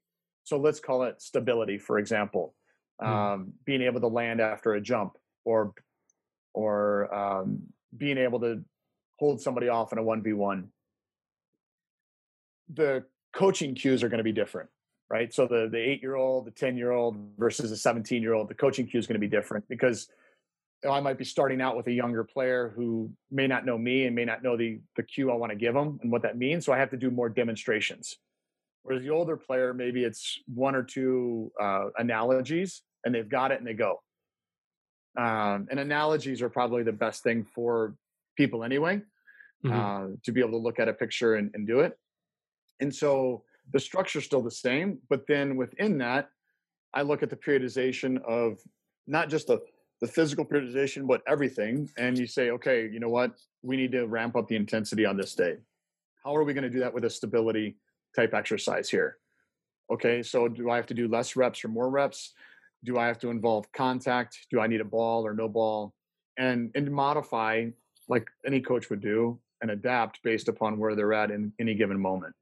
[0.42, 2.55] so let's call it stability, for example,
[3.01, 3.07] mm.
[3.07, 5.74] um, being able to land after a jump or
[6.55, 7.61] or um,
[7.96, 8.64] being able to
[9.18, 10.66] hold somebody off in a 1v1
[12.74, 13.04] the
[13.35, 14.68] coaching cues are going to be different
[15.11, 15.33] right?
[15.33, 18.48] So the the 8 year old the 10 year old versus a 17 year old
[18.48, 20.09] the coaching cue is going to be different because
[20.85, 24.04] know, I might be starting out with a younger player who may not know me
[24.04, 26.37] and may not know the the cue I want to give them and what that
[26.37, 28.16] means so I have to do more demonstrations.
[28.83, 33.59] Whereas the older player maybe it's one or two uh, analogies and they've got it
[33.59, 34.02] and they go.
[35.16, 37.94] Um, and analogies are probably the best thing for
[38.38, 39.03] people anyway
[39.64, 39.72] mm-hmm.
[39.72, 41.98] uh, to be able to look at a picture and, and do it.
[42.81, 46.31] And so the structure is still the same, but then within that,
[46.94, 48.59] I look at the periodization of
[49.07, 49.61] not just the
[50.01, 51.90] the physical periodization, but everything.
[51.98, 53.33] And you say, okay, you know what?
[53.62, 55.57] We need to ramp up the intensity on this day.
[56.22, 57.77] How are we going to do that with a stability
[58.14, 59.18] type exercise here?
[59.90, 62.35] Okay, so do I have to do less reps or more reps?
[62.85, 64.46] Do I have to involve contact?
[64.53, 65.94] Do I need a ball or no ball?
[66.37, 67.70] And and modify
[68.09, 71.99] like any coach would do and adapt based upon where they're at in any given
[71.99, 72.35] moment.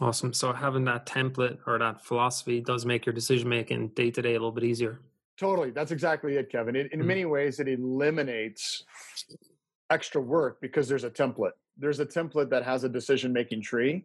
[0.00, 0.32] Awesome.
[0.32, 4.30] So having that template or that philosophy does make your decision making day to day
[4.30, 5.00] a little bit easier.
[5.36, 5.70] Totally.
[5.70, 6.76] That's exactly it, Kevin.
[6.76, 7.08] It, in mm-hmm.
[7.08, 8.84] many ways, it eliminates
[9.90, 11.52] extra work because there's a template.
[11.76, 14.04] There's a template that has a decision making tree,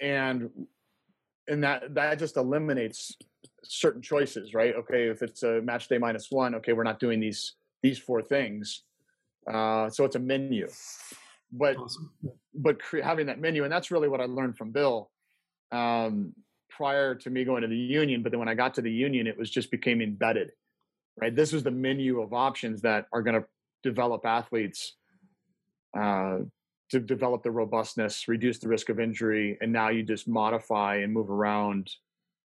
[0.00, 0.50] and
[1.48, 3.16] and that that just eliminates
[3.64, 4.74] certain choices, right?
[4.74, 8.22] Okay, if it's a match day minus one, okay, we're not doing these these four
[8.22, 8.82] things
[9.50, 10.68] uh, so it's a menu,
[11.52, 12.12] but awesome.
[12.54, 15.10] but cre- having that menu, and that's really what I learned from Bill
[15.72, 16.34] um,
[16.70, 18.22] prior to me going to the union.
[18.22, 20.50] But then when I got to the union, it was just became embedded.
[21.20, 23.46] Right, this was the menu of options that are going to
[23.82, 24.94] develop athletes
[25.98, 26.38] uh,
[26.90, 31.12] to develop the robustness, reduce the risk of injury, and now you just modify and
[31.12, 31.90] move around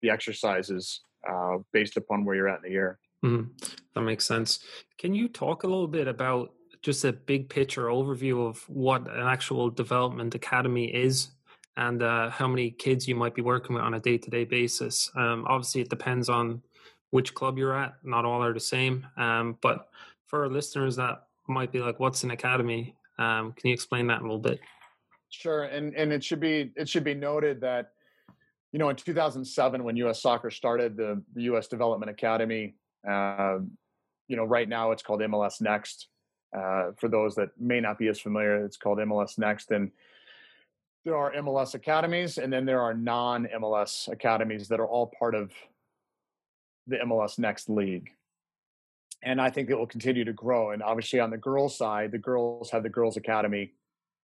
[0.02, 2.98] the exercises uh, based upon where you're at in the year.
[3.24, 3.52] Mm-hmm.
[3.94, 4.60] That makes sense.
[4.98, 9.26] Can you talk a little bit about just a big picture overview of what an
[9.26, 11.28] actual development academy is
[11.76, 15.10] and uh, how many kids you might be working with on a day-to-day basis.
[15.14, 16.62] Um, obviously, it depends on
[17.10, 17.94] which club you're at.
[18.02, 19.06] Not all are the same.
[19.16, 19.88] Um, but
[20.26, 24.22] for listeners that might be like, "What's an academy?" Um, can you explain that a
[24.22, 24.60] little bit?
[25.30, 27.92] Sure, and and it should be it should be noted that
[28.72, 30.22] you know in 2007 when U.S.
[30.22, 31.68] Soccer started the the U.S.
[31.68, 32.74] Development Academy,
[33.08, 33.58] uh,
[34.26, 36.08] you know right now it's called MLS Next.
[36.56, 39.70] Uh, for those that may not be as familiar, it's called MLS Next.
[39.70, 39.90] And
[41.04, 45.34] there are MLS academies, and then there are non MLS academies that are all part
[45.34, 45.52] of
[46.86, 48.10] the MLS Next League.
[49.22, 50.70] And I think it will continue to grow.
[50.70, 53.72] And obviously, on the girls' side, the girls have the Girls Academy,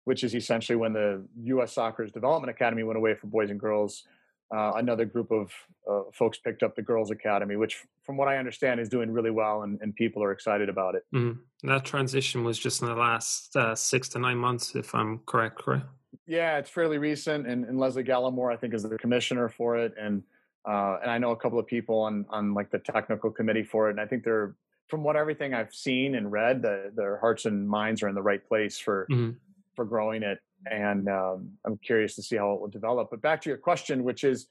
[0.06, 1.74] which is essentially when the U.S.
[1.74, 4.04] Soccer's Development Academy went away for boys and girls
[4.54, 5.52] uh, another group of
[5.90, 9.32] uh, folks picked up the Girls Academy, which, from what I understand, is doing really
[9.32, 11.04] well, and, and people are excited about it.
[11.14, 11.68] Mm-hmm.
[11.68, 15.60] That transition was just in the last uh, six to nine months, if I'm correct.
[15.60, 15.86] Correct.
[16.28, 19.94] Yeah, it's fairly recent, and, and Lesle Gallimore, I think, is the commissioner for it,
[20.00, 20.24] and
[20.68, 23.88] uh, and I know a couple of people on on like the technical committee for
[23.88, 24.56] it, and I think they're
[24.88, 28.22] from what everything I've seen and read, the, their hearts and minds are in the
[28.22, 29.32] right place for mm-hmm.
[29.76, 33.10] for growing it and um, I'm curious to see how it will develop.
[33.12, 34.48] But back to your question, which is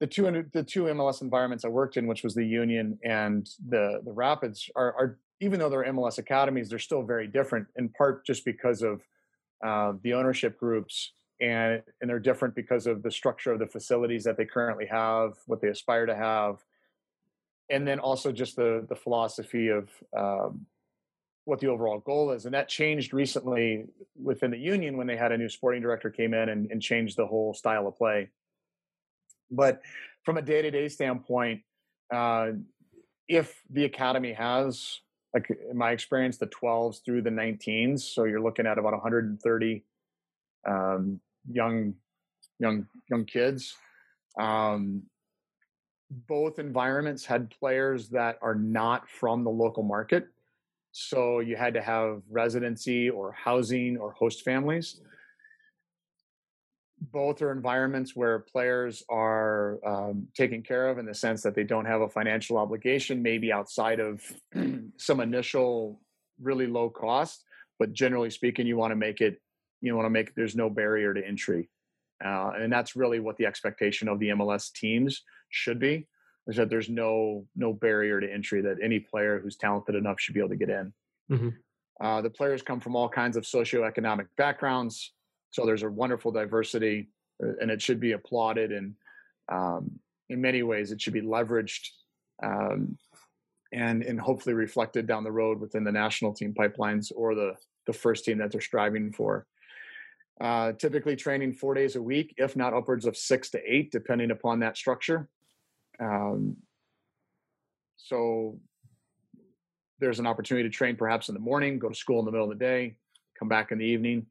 [0.00, 4.00] the two the two MLS environments I worked in, which was the Union and the
[4.04, 7.66] the Rapids, are, are even though they're MLS academies, they're still very different.
[7.76, 9.02] In part, just because of
[9.64, 14.24] uh, the ownership groups, and and they're different because of the structure of the facilities
[14.24, 16.64] that they currently have, what they aspire to have,
[17.70, 20.66] and then also just the the philosophy of um,
[21.48, 22.44] what the overall goal is.
[22.44, 23.86] And that changed recently
[24.22, 27.16] within the union when they had a new sporting director came in and, and changed
[27.16, 28.28] the whole style of play.
[29.50, 29.80] But
[30.26, 31.62] from a day to day standpoint,
[32.12, 32.48] uh,
[33.28, 35.00] if the academy has,
[35.32, 39.84] like in my experience, the 12s through the 19s, so you're looking at about 130
[40.68, 41.18] um,
[41.50, 41.94] young,
[42.58, 43.74] young, young kids.
[44.38, 45.04] Um,
[46.10, 50.28] both environments had players that are not from the local market
[51.00, 55.00] so you had to have residency or housing or host families.
[57.00, 61.62] Both are environments where players are um, taken care of in the sense that they
[61.62, 64.20] don't have a financial obligation, maybe outside of
[64.96, 66.00] some initial
[66.42, 67.44] really low cost.
[67.78, 69.40] But generally speaking, you want to make it
[69.80, 71.70] you want to make there's no barrier to entry,
[72.24, 76.08] uh, and that's really what the expectation of the MLS teams should be.
[76.48, 80.34] Is that there's no no barrier to entry that any player who's talented enough should
[80.34, 80.92] be able to get in.
[81.30, 81.48] Mm-hmm.
[82.00, 85.12] Uh, the players come from all kinds of socioeconomic backgrounds,
[85.50, 87.10] so there's a wonderful diversity,
[87.42, 88.72] uh, and it should be applauded.
[88.72, 88.94] And
[89.50, 89.90] um,
[90.28, 91.88] in many ways, it should be leveraged
[92.42, 92.96] um,
[93.72, 97.54] and and hopefully reflected down the road within the national team pipelines or the
[97.86, 99.46] the first team that they're striving for.
[100.40, 104.30] Uh, typically training four days a week, if not upwards of six to eight, depending
[104.30, 105.28] upon that structure.
[106.00, 106.56] Um,
[107.96, 108.58] so
[110.00, 112.50] there's an opportunity to train perhaps in the morning, go to school in the middle
[112.50, 112.96] of the day,
[113.38, 114.26] come back in the evening.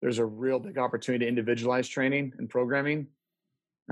[0.00, 3.06] There's a real big opportunity to individualize training and programming,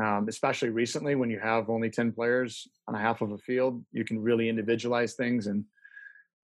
[0.01, 3.83] um, especially recently when you have only 10 players on a half of a field.
[3.93, 5.65] You can really individualize things and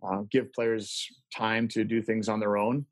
[0.03, 2.87] uh, give players time to do things on their own.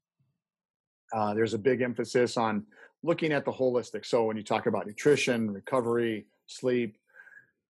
[1.13, 2.65] Uh, there's a big emphasis on
[3.03, 4.05] looking at the holistic.
[4.05, 6.97] So when you talk about nutrition, recovery, sleep,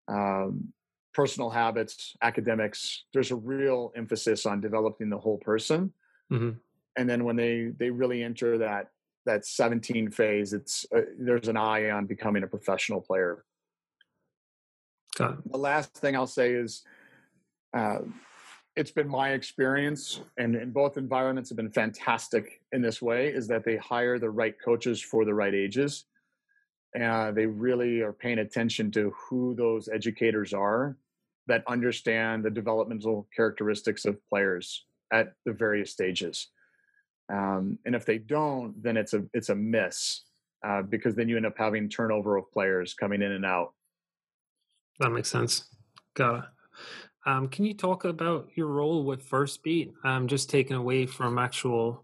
[0.08, 0.74] um,
[1.14, 3.06] personal habits, academics.
[3.14, 5.94] There's a real emphasis on developing the whole person.
[6.32, 6.52] Mm-hmm.
[6.98, 8.90] And then when they they really enter that
[9.26, 13.46] that 17 phase, it's uh, there's an eye on becoming a professional player.
[15.46, 16.84] The last thing I'll say is,
[17.74, 18.00] uh,
[18.76, 23.28] it's been my experience, and, and both environments have been fantastic in this way.
[23.28, 26.06] Is that they hire the right coaches for the right ages
[26.96, 30.98] and they really are paying attention to who those educators are
[31.48, 36.50] that understand the developmental characteristics of players at the various stages.
[37.32, 40.22] Um, and if they don't, then it's a it's a miss
[40.66, 43.74] uh, because then you end up having turnover of players coming in and out.
[45.00, 45.66] That makes sense.
[46.16, 46.44] Got it.
[47.26, 49.94] Um, can you talk about your role with Firstbeat?
[50.04, 52.04] Um, just taken away from actual,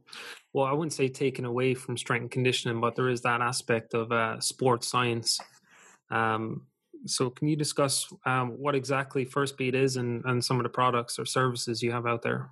[0.54, 3.94] well, I wouldn't say taken away from strength and conditioning, but there is that aspect
[3.94, 5.40] of uh, sports science.
[6.10, 6.64] Um,
[7.06, 11.20] so, can you discuss um, what exactly Firstbeat is and, and some of the products
[11.20, 12.50] or services you have out there?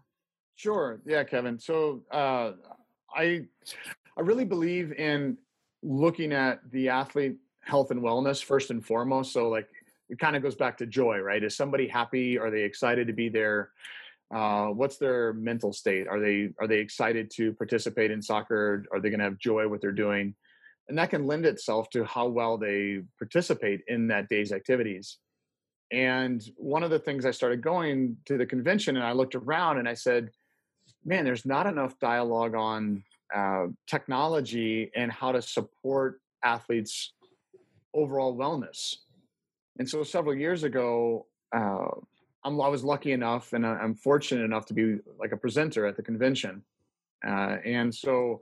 [0.56, 1.02] Sure.
[1.06, 1.60] Yeah, Kevin.
[1.60, 2.54] So, uh,
[3.14, 3.46] I
[4.18, 5.38] I really believe in
[5.84, 9.34] looking at the athlete health and wellness first and foremost.
[9.34, 9.68] So, like
[10.10, 11.44] it kind of goes back to joy, right?
[11.44, 12.38] Is somebody happy?
[12.38, 13.72] Are they excited to be there?
[14.34, 16.08] Uh, what's their mental state?
[16.08, 18.86] Are they are they excited to participate in soccer?
[18.92, 20.36] Are they going to have joy what they're doing?
[20.90, 25.18] And that can lend itself to how well they participate in that day's activities.
[25.92, 29.78] And one of the things I started going to the convention, and I looked around
[29.78, 30.30] and I said,
[31.06, 33.04] "Man, there's not enough dialogue on
[33.34, 37.14] uh, technology and how to support athletes'
[37.94, 38.96] overall wellness."
[39.80, 41.88] And so several years ago, uh,
[42.48, 45.98] I'm, I was lucky enough and I'm fortunate enough to be like a presenter at
[45.98, 46.64] the convention.
[47.26, 48.42] Uh, and so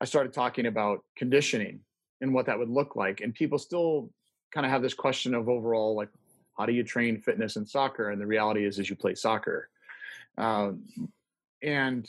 [0.00, 1.80] I started talking about conditioning
[2.20, 3.20] and what that would look like.
[3.20, 4.10] And people still
[4.52, 6.08] kind of have this question of overall, like,
[6.56, 8.10] how do you train fitness in soccer?
[8.10, 9.68] And the reality is, is you play soccer.
[10.38, 10.84] Um,
[11.62, 12.08] and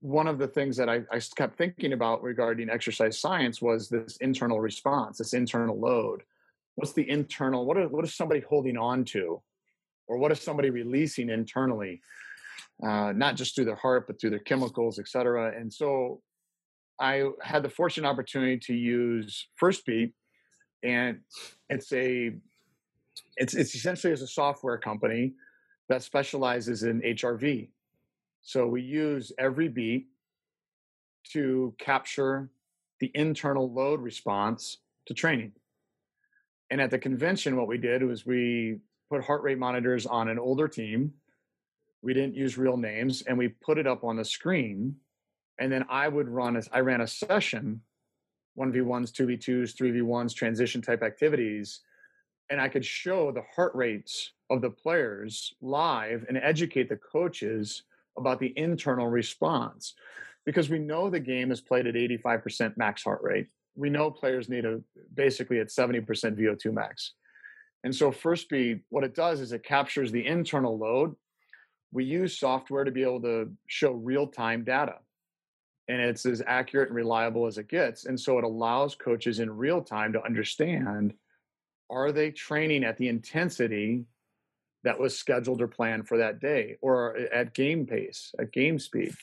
[0.00, 4.18] one of the things that I, I, kept thinking about regarding exercise science was this
[4.18, 6.22] internal response, this internal load
[6.76, 9.42] what's the internal what is somebody holding on to
[10.08, 12.00] or what is somebody releasing internally?
[12.82, 15.58] Uh, not just through their heart but through their chemicals et cetera.
[15.58, 16.20] And so
[16.98, 20.12] i had the fortunate opportunity to use Firstbeat
[20.82, 21.20] and
[21.68, 22.32] it's a
[23.36, 25.34] it's it's essentially as a software company
[25.88, 27.68] that specializes in hrv
[28.46, 30.06] so we use every beat
[31.32, 32.48] to capture
[33.00, 35.52] the internal load response to training.
[36.70, 38.78] And at the convention, what we did was we
[39.10, 41.12] put heart rate monitors on an older team.
[42.02, 44.96] We didn't use real names, and we put it up on the screen.
[45.58, 47.80] And then I would run I ran a session,
[48.54, 51.80] one v ones, two v twos, three v ones, transition type activities,
[52.50, 57.82] and I could show the heart rates of the players live and educate the coaches
[58.18, 59.94] about the internal response
[60.44, 64.48] because we know the game is played at 85% max heart rate we know players
[64.48, 64.80] need a
[65.14, 67.12] basically at 70% VO2 max.
[67.86, 71.14] And so Firstbeat, what it does is it captures the internal load.
[71.92, 74.96] We use software to be able to show real-time data.
[75.86, 78.06] And it's as accurate and reliable as it gets.
[78.06, 81.14] And so it allows coaches in real time to understand
[81.88, 84.06] are they training at the intensity
[84.82, 89.14] that was scheduled or planned for that day or at game pace, at game speed?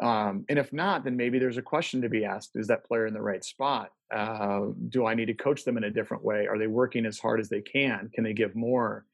[0.00, 3.06] Um, and if not, then maybe there's a question to be asked: Is that player
[3.06, 3.92] in the right spot?
[4.14, 6.46] Uh, do I need to coach them in a different way?
[6.46, 8.10] Are they working as hard as they can?
[8.12, 9.06] Can they give more?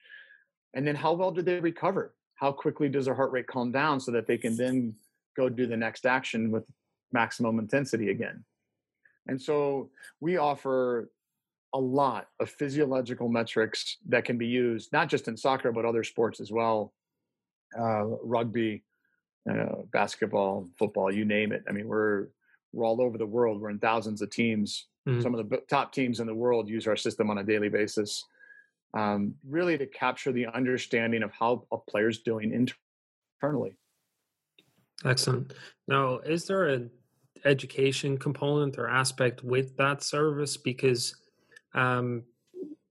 [0.74, 2.14] And then, how well do they recover?
[2.34, 4.94] How quickly does their heart rate calm down so that they can then
[5.36, 6.64] go do the next action with
[7.12, 8.44] maximum intensity again.
[9.26, 11.10] And so we offer
[11.72, 16.02] a lot of physiological metrics that can be used not just in soccer but other
[16.02, 16.92] sports as well
[17.78, 18.82] uh, rugby
[19.48, 21.64] uh, basketball football you name it.
[21.68, 22.28] I mean we're
[22.72, 23.60] we're all over the world.
[23.60, 24.86] We're in thousands of teams.
[25.08, 25.22] Mm-hmm.
[25.22, 28.22] some of the top teams in the world use our system on a daily basis
[28.92, 33.78] um, really to capture the understanding of how a player's doing internally.
[35.06, 35.54] Excellent.
[35.88, 36.90] Now is there an
[37.46, 40.58] education component or aspect with that service?
[40.58, 41.16] Because
[41.74, 42.24] um,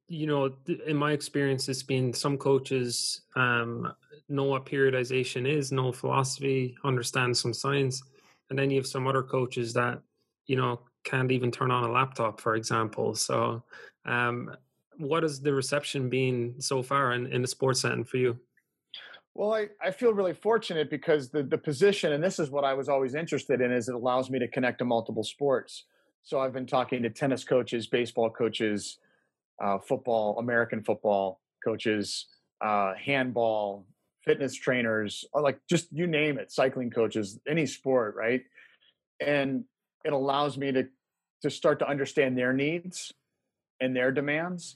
[0.10, 0.52] you know,
[0.86, 3.94] in my experience, it's been some coaches um,
[4.28, 8.02] know what periodization is, know philosophy, understand some science,
[8.50, 10.02] and then you have some other coaches that
[10.48, 13.16] you know can't even turn on a laptop, for example.
[13.16, 13.64] So,
[14.06, 14.56] um,
[14.98, 18.38] what has the reception been so far in, in the sports setting for you?
[19.36, 22.74] Well, I, I feel really fortunate because the, the position, and this is what I
[22.74, 25.86] was always interested in, is it allows me to connect to multiple sports.
[26.24, 28.98] So I've been talking to tennis coaches, baseball coaches,
[29.62, 32.26] uh, football, American football coaches,
[32.62, 33.86] uh, handball,
[34.26, 38.42] fitness trainers, uh, like just you name it, cycling coaches, any sport, right?
[39.20, 39.66] And
[40.04, 40.88] it allows me to
[41.42, 43.14] to start to understand their needs
[43.80, 44.76] and their demands.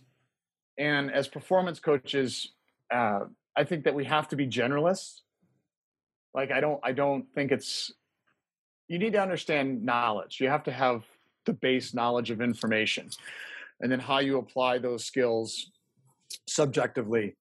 [0.77, 2.53] And as performance coaches,
[2.89, 3.25] uh,
[3.55, 5.21] I think that we have to be generalists.
[6.33, 7.91] Like I don't, I don't think it's.
[8.87, 10.39] You need to understand knowledge.
[10.39, 11.03] You have to have
[11.45, 13.09] the base knowledge of information
[13.83, 15.71] and then how you apply those skills
[16.47, 17.35] subjectively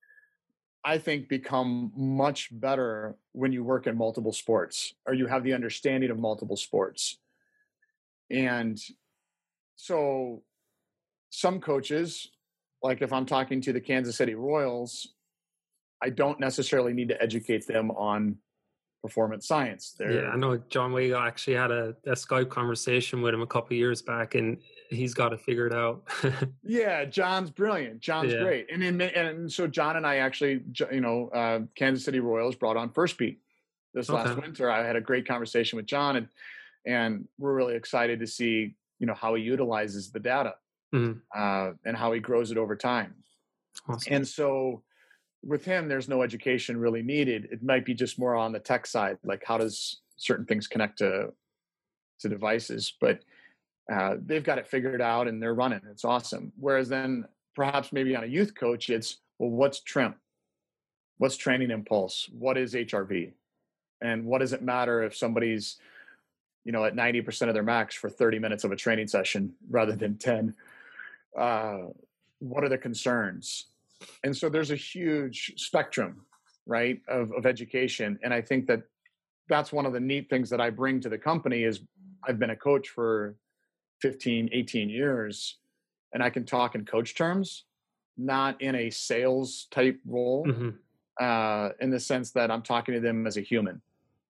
[0.85, 5.55] i think become much better when you work in multiple sports or you have the
[5.55, 7.19] understanding of multiple sports.
[8.31, 8.79] And
[9.77, 10.43] so
[11.33, 12.29] some coaches
[12.83, 15.09] like if i'm talking to the kansas city royals
[16.03, 18.37] i don't necessarily need to educate them on
[19.03, 19.95] performance science.
[19.99, 23.47] There, yeah, I know John Weigel actually had a, a Skype conversation with him a
[23.47, 24.59] couple years back, and
[24.91, 26.03] he's got to figure it figured out.
[26.63, 28.01] yeah, John's brilliant.
[28.01, 28.43] John's yeah.
[28.43, 32.55] great, and in, and so John and I actually, you know, uh, Kansas City Royals
[32.55, 33.39] brought on Firstbeat
[33.95, 34.23] this okay.
[34.23, 34.71] last winter.
[34.71, 36.29] I had a great conversation with John, and
[36.87, 40.55] and we're really excited to see you know how he utilizes the data
[40.95, 41.19] mm-hmm.
[41.37, 43.15] uh, and how he grows it over time.
[43.89, 44.15] Awesome.
[44.15, 44.83] And so
[45.45, 47.49] with him, there's no education really needed.
[47.51, 50.99] It might be just more on the tech side, like how does certain things connect
[50.99, 51.33] to
[52.21, 53.21] to devices, but
[53.93, 55.81] uh, they've got it figured out and they're running.
[55.91, 56.53] It's awesome.
[56.57, 57.25] Whereas then
[57.55, 60.17] perhaps maybe on a youth coach, it's well, what's TRIMP?
[61.19, 62.29] What's training impulse?
[62.33, 63.33] What is HRV?
[64.01, 65.77] And what does it matter if somebody's,
[66.65, 69.95] you know, at 90% of their max for 30 minutes of a training session rather
[69.95, 70.55] than 10?
[71.37, 71.79] Uh,
[72.39, 73.67] what are the concerns?
[74.25, 76.25] And so there's a huge spectrum
[76.67, 78.19] right of, of education.
[78.23, 78.83] And i think that
[79.49, 81.81] that's one of the neat things that i bring to the company is
[82.27, 83.37] i've been a coach for
[84.01, 85.59] 15 18 years
[86.15, 87.65] and i can talk in coach terms
[88.17, 90.71] not in a sales type role mm-hmm.
[91.21, 93.83] uh, in the sense that i'm talking to them as a human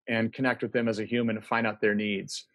[0.08, 2.46] and connect with them as a human and find out their needs.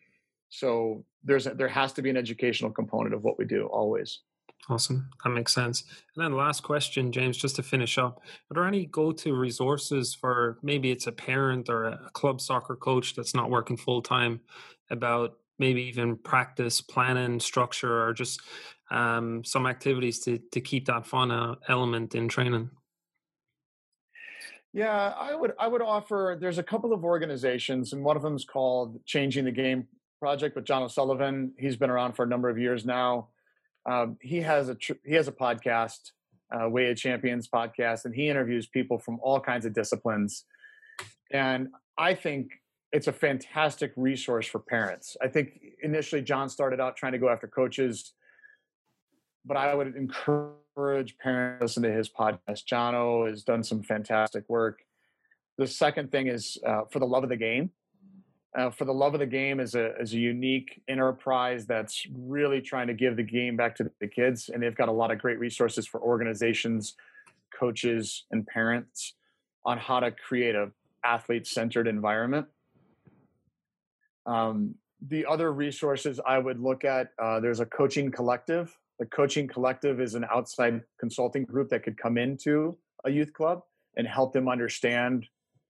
[0.50, 4.20] So there's a, there has to be an educational component of what we do always
[4.70, 5.10] Awesome.
[5.24, 5.84] That makes sense.
[6.16, 8.22] And then last question, James, just to finish up.
[8.52, 13.16] Are there any go-to resources for maybe it's a parent or a club soccer coach
[13.16, 14.42] that's not working full time
[14.90, 18.42] about maybe even practice, planning, structure, or just
[18.92, 22.70] um, some activities to, to keep that fun uh, element in training?
[24.74, 28.36] Yeah, I would I would offer there's a couple of organizations and one of them
[28.36, 29.88] is called Changing the Game
[30.20, 31.54] Project with John O'Sullivan.
[31.58, 33.30] He's been around for a number of years now
[33.88, 36.12] um, he has a tr- he has a podcast,
[36.52, 40.44] uh, Way of Champions podcast, and he interviews people from all kinds of disciplines.
[41.32, 42.52] And I think
[42.92, 45.18] it's a fantastic resource for parents.
[45.22, 48.14] I think initially John started out trying to go after coaches,
[49.46, 52.66] but I would encourage parents to listen to his podcast.
[52.70, 54.80] Jono has done some fantastic work.
[55.58, 57.72] The second thing is uh, for the love of the game
[58.56, 62.62] uh, for the love of the game is a is a unique enterprise that's really
[62.62, 65.20] trying to give the game back to the kids, and they've got a lot of
[65.20, 66.96] great resources for organizations,
[67.58, 69.14] coaches, and parents
[69.66, 70.72] on how to create a
[71.04, 72.48] athlete centered environment.
[74.26, 74.76] Um,
[75.08, 78.76] the other resources I would look at uh, there's a coaching collective.
[79.00, 83.62] The coaching collective is an outside consulting group that could come into a youth club
[83.96, 85.28] and help them understand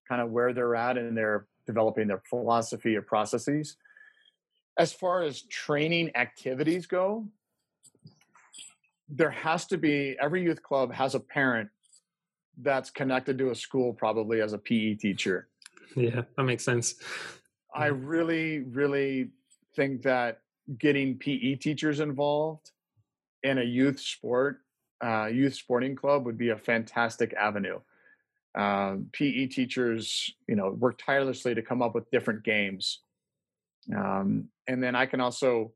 [0.08, 3.78] kind of where they're at in their developing their philosophy or processes.
[4.80, 7.28] As far as training activities go,
[9.10, 11.70] there has to be every youth club has a parent
[12.60, 15.48] that's connected to a school probably as a PE teacher.
[15.96, 16.96] Yeah, that makes sense.
[17.74, 19.30] I really, really
[19.76, 20.42] think that
[20.80, 22.72] getting PE teachers involved
[23.44, 24.62] in a youth sport,
[25.04, 27.80] uh, youth sporting club would be a fantastic avenue.
[28.56, 33.02] Um, PE teachers, you know, work tirelessly to come up with different games,
[33.96, 35.72] um, and then I can also,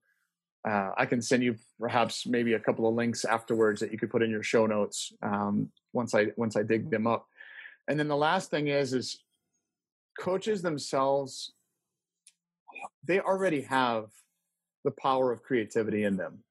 [0.67, 4.09] uh, I can send you perhaps maybe a couple of links afterwards that you could
[4.09, 7.27] put in your show notes um, once I once I dig them up.
[7.87, 9.19] And then the last thing is is
[10.19, 11.53] coaches themselves
[13.03, 14.05] they already have
[14.83, 16.43] the power of creativity in them.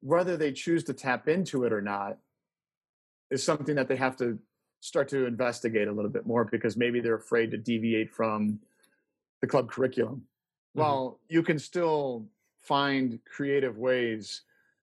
[0.00, 2.18] Whether they choose to tap into it or not
[3.30, 4.38] is something that they have to
[4.84, 8.60] start to investigate a little bit more because maybe they're afraid to deviate from
[9.40, 10.16] the club curriculum.
[10.16, 10.80] Mm-hmm.
[10.80, 12.26] Well, you can still
[12.60, 14.42] find creative ways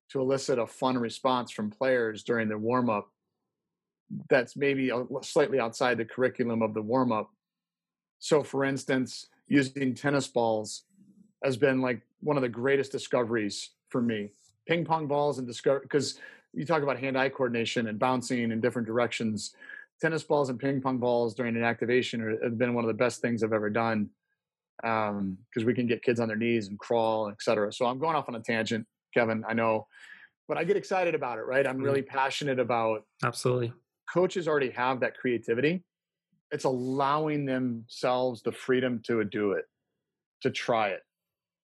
[0.10, 3.12] to elicit a fun response from players during the warm up
[4.28, 4.92] that's maybe
[5.22, 7.30] slightly outside the curriculum of the warm up.
[8.18, 10.84] So, for instance, using tennis balls
[11.44, 14.32] has been like one of the greatest discoveries for me.
[14.68, 16.20] Ping pong balls and discover because
[16.54, 19.54] you talk about hand-eye coordination and bouncing in different directions.
[20.02, 22.94] Tennis balls and ping pong balls during an activation are, have been one of the
[22.94, 24.10] best things I've ever done
[24.82, 27.72] because um, we can get kids on their knees and crawl, et cetera.
[27.72, 29.44] So I'm going off on a tangent, Kevin.
[29.48, 29.88] I know,
[30.48, 31.44] but I get excited about it.
[31.44, 31.68] Right?
[31.68, 31.84] I'm mm-hmm.
[31.84, 33.06] really passionate about.
[33.24, 33.74] Absolutely.
[34.12, 35.84] Coaches already have that creativity.
[36.52, 39.66] It's allowing themselves the freedom to do it,
[40.42, 41.04] to try it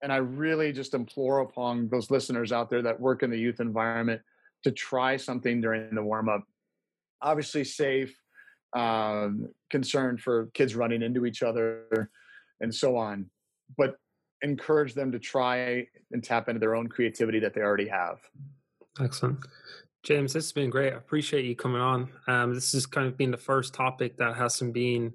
[0.01, 3.59] and I really just implore upon those listeners out there that work in the youth
[3.59, 4.21] environment
[4.63, 6.43] to try something during the warm up.
[7.21, 8.15] Obviously, safe,
[8.75, 12.09] um, concerned for kids running into each other
[12.61, 13.25] and so on,
[13.77, 13.95] but
[14.41, 18.19] encourage them to try and tap into their own creativity that they already have.
[18.99, 19.39] Excellent.
[20.03, 20.93] James, this has been great.
[20.93, 22.09] I appreciate you coming on.
[22.27, 25.13] Um, this has kind of been the first topic that hasn't been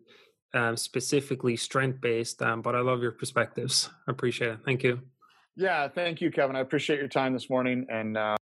[0.52, 3.88] um, specifically strength based, um, but I love your perspectives.
[4.06, 4.58] I appreciate it.
[4.64, 5.00] Thank you.
[5.56, 6.54] Yeah, thank you, Kevin.
[6.56, 8.16] I appreciate your time this morning and.
[8.16, 8.36] Uh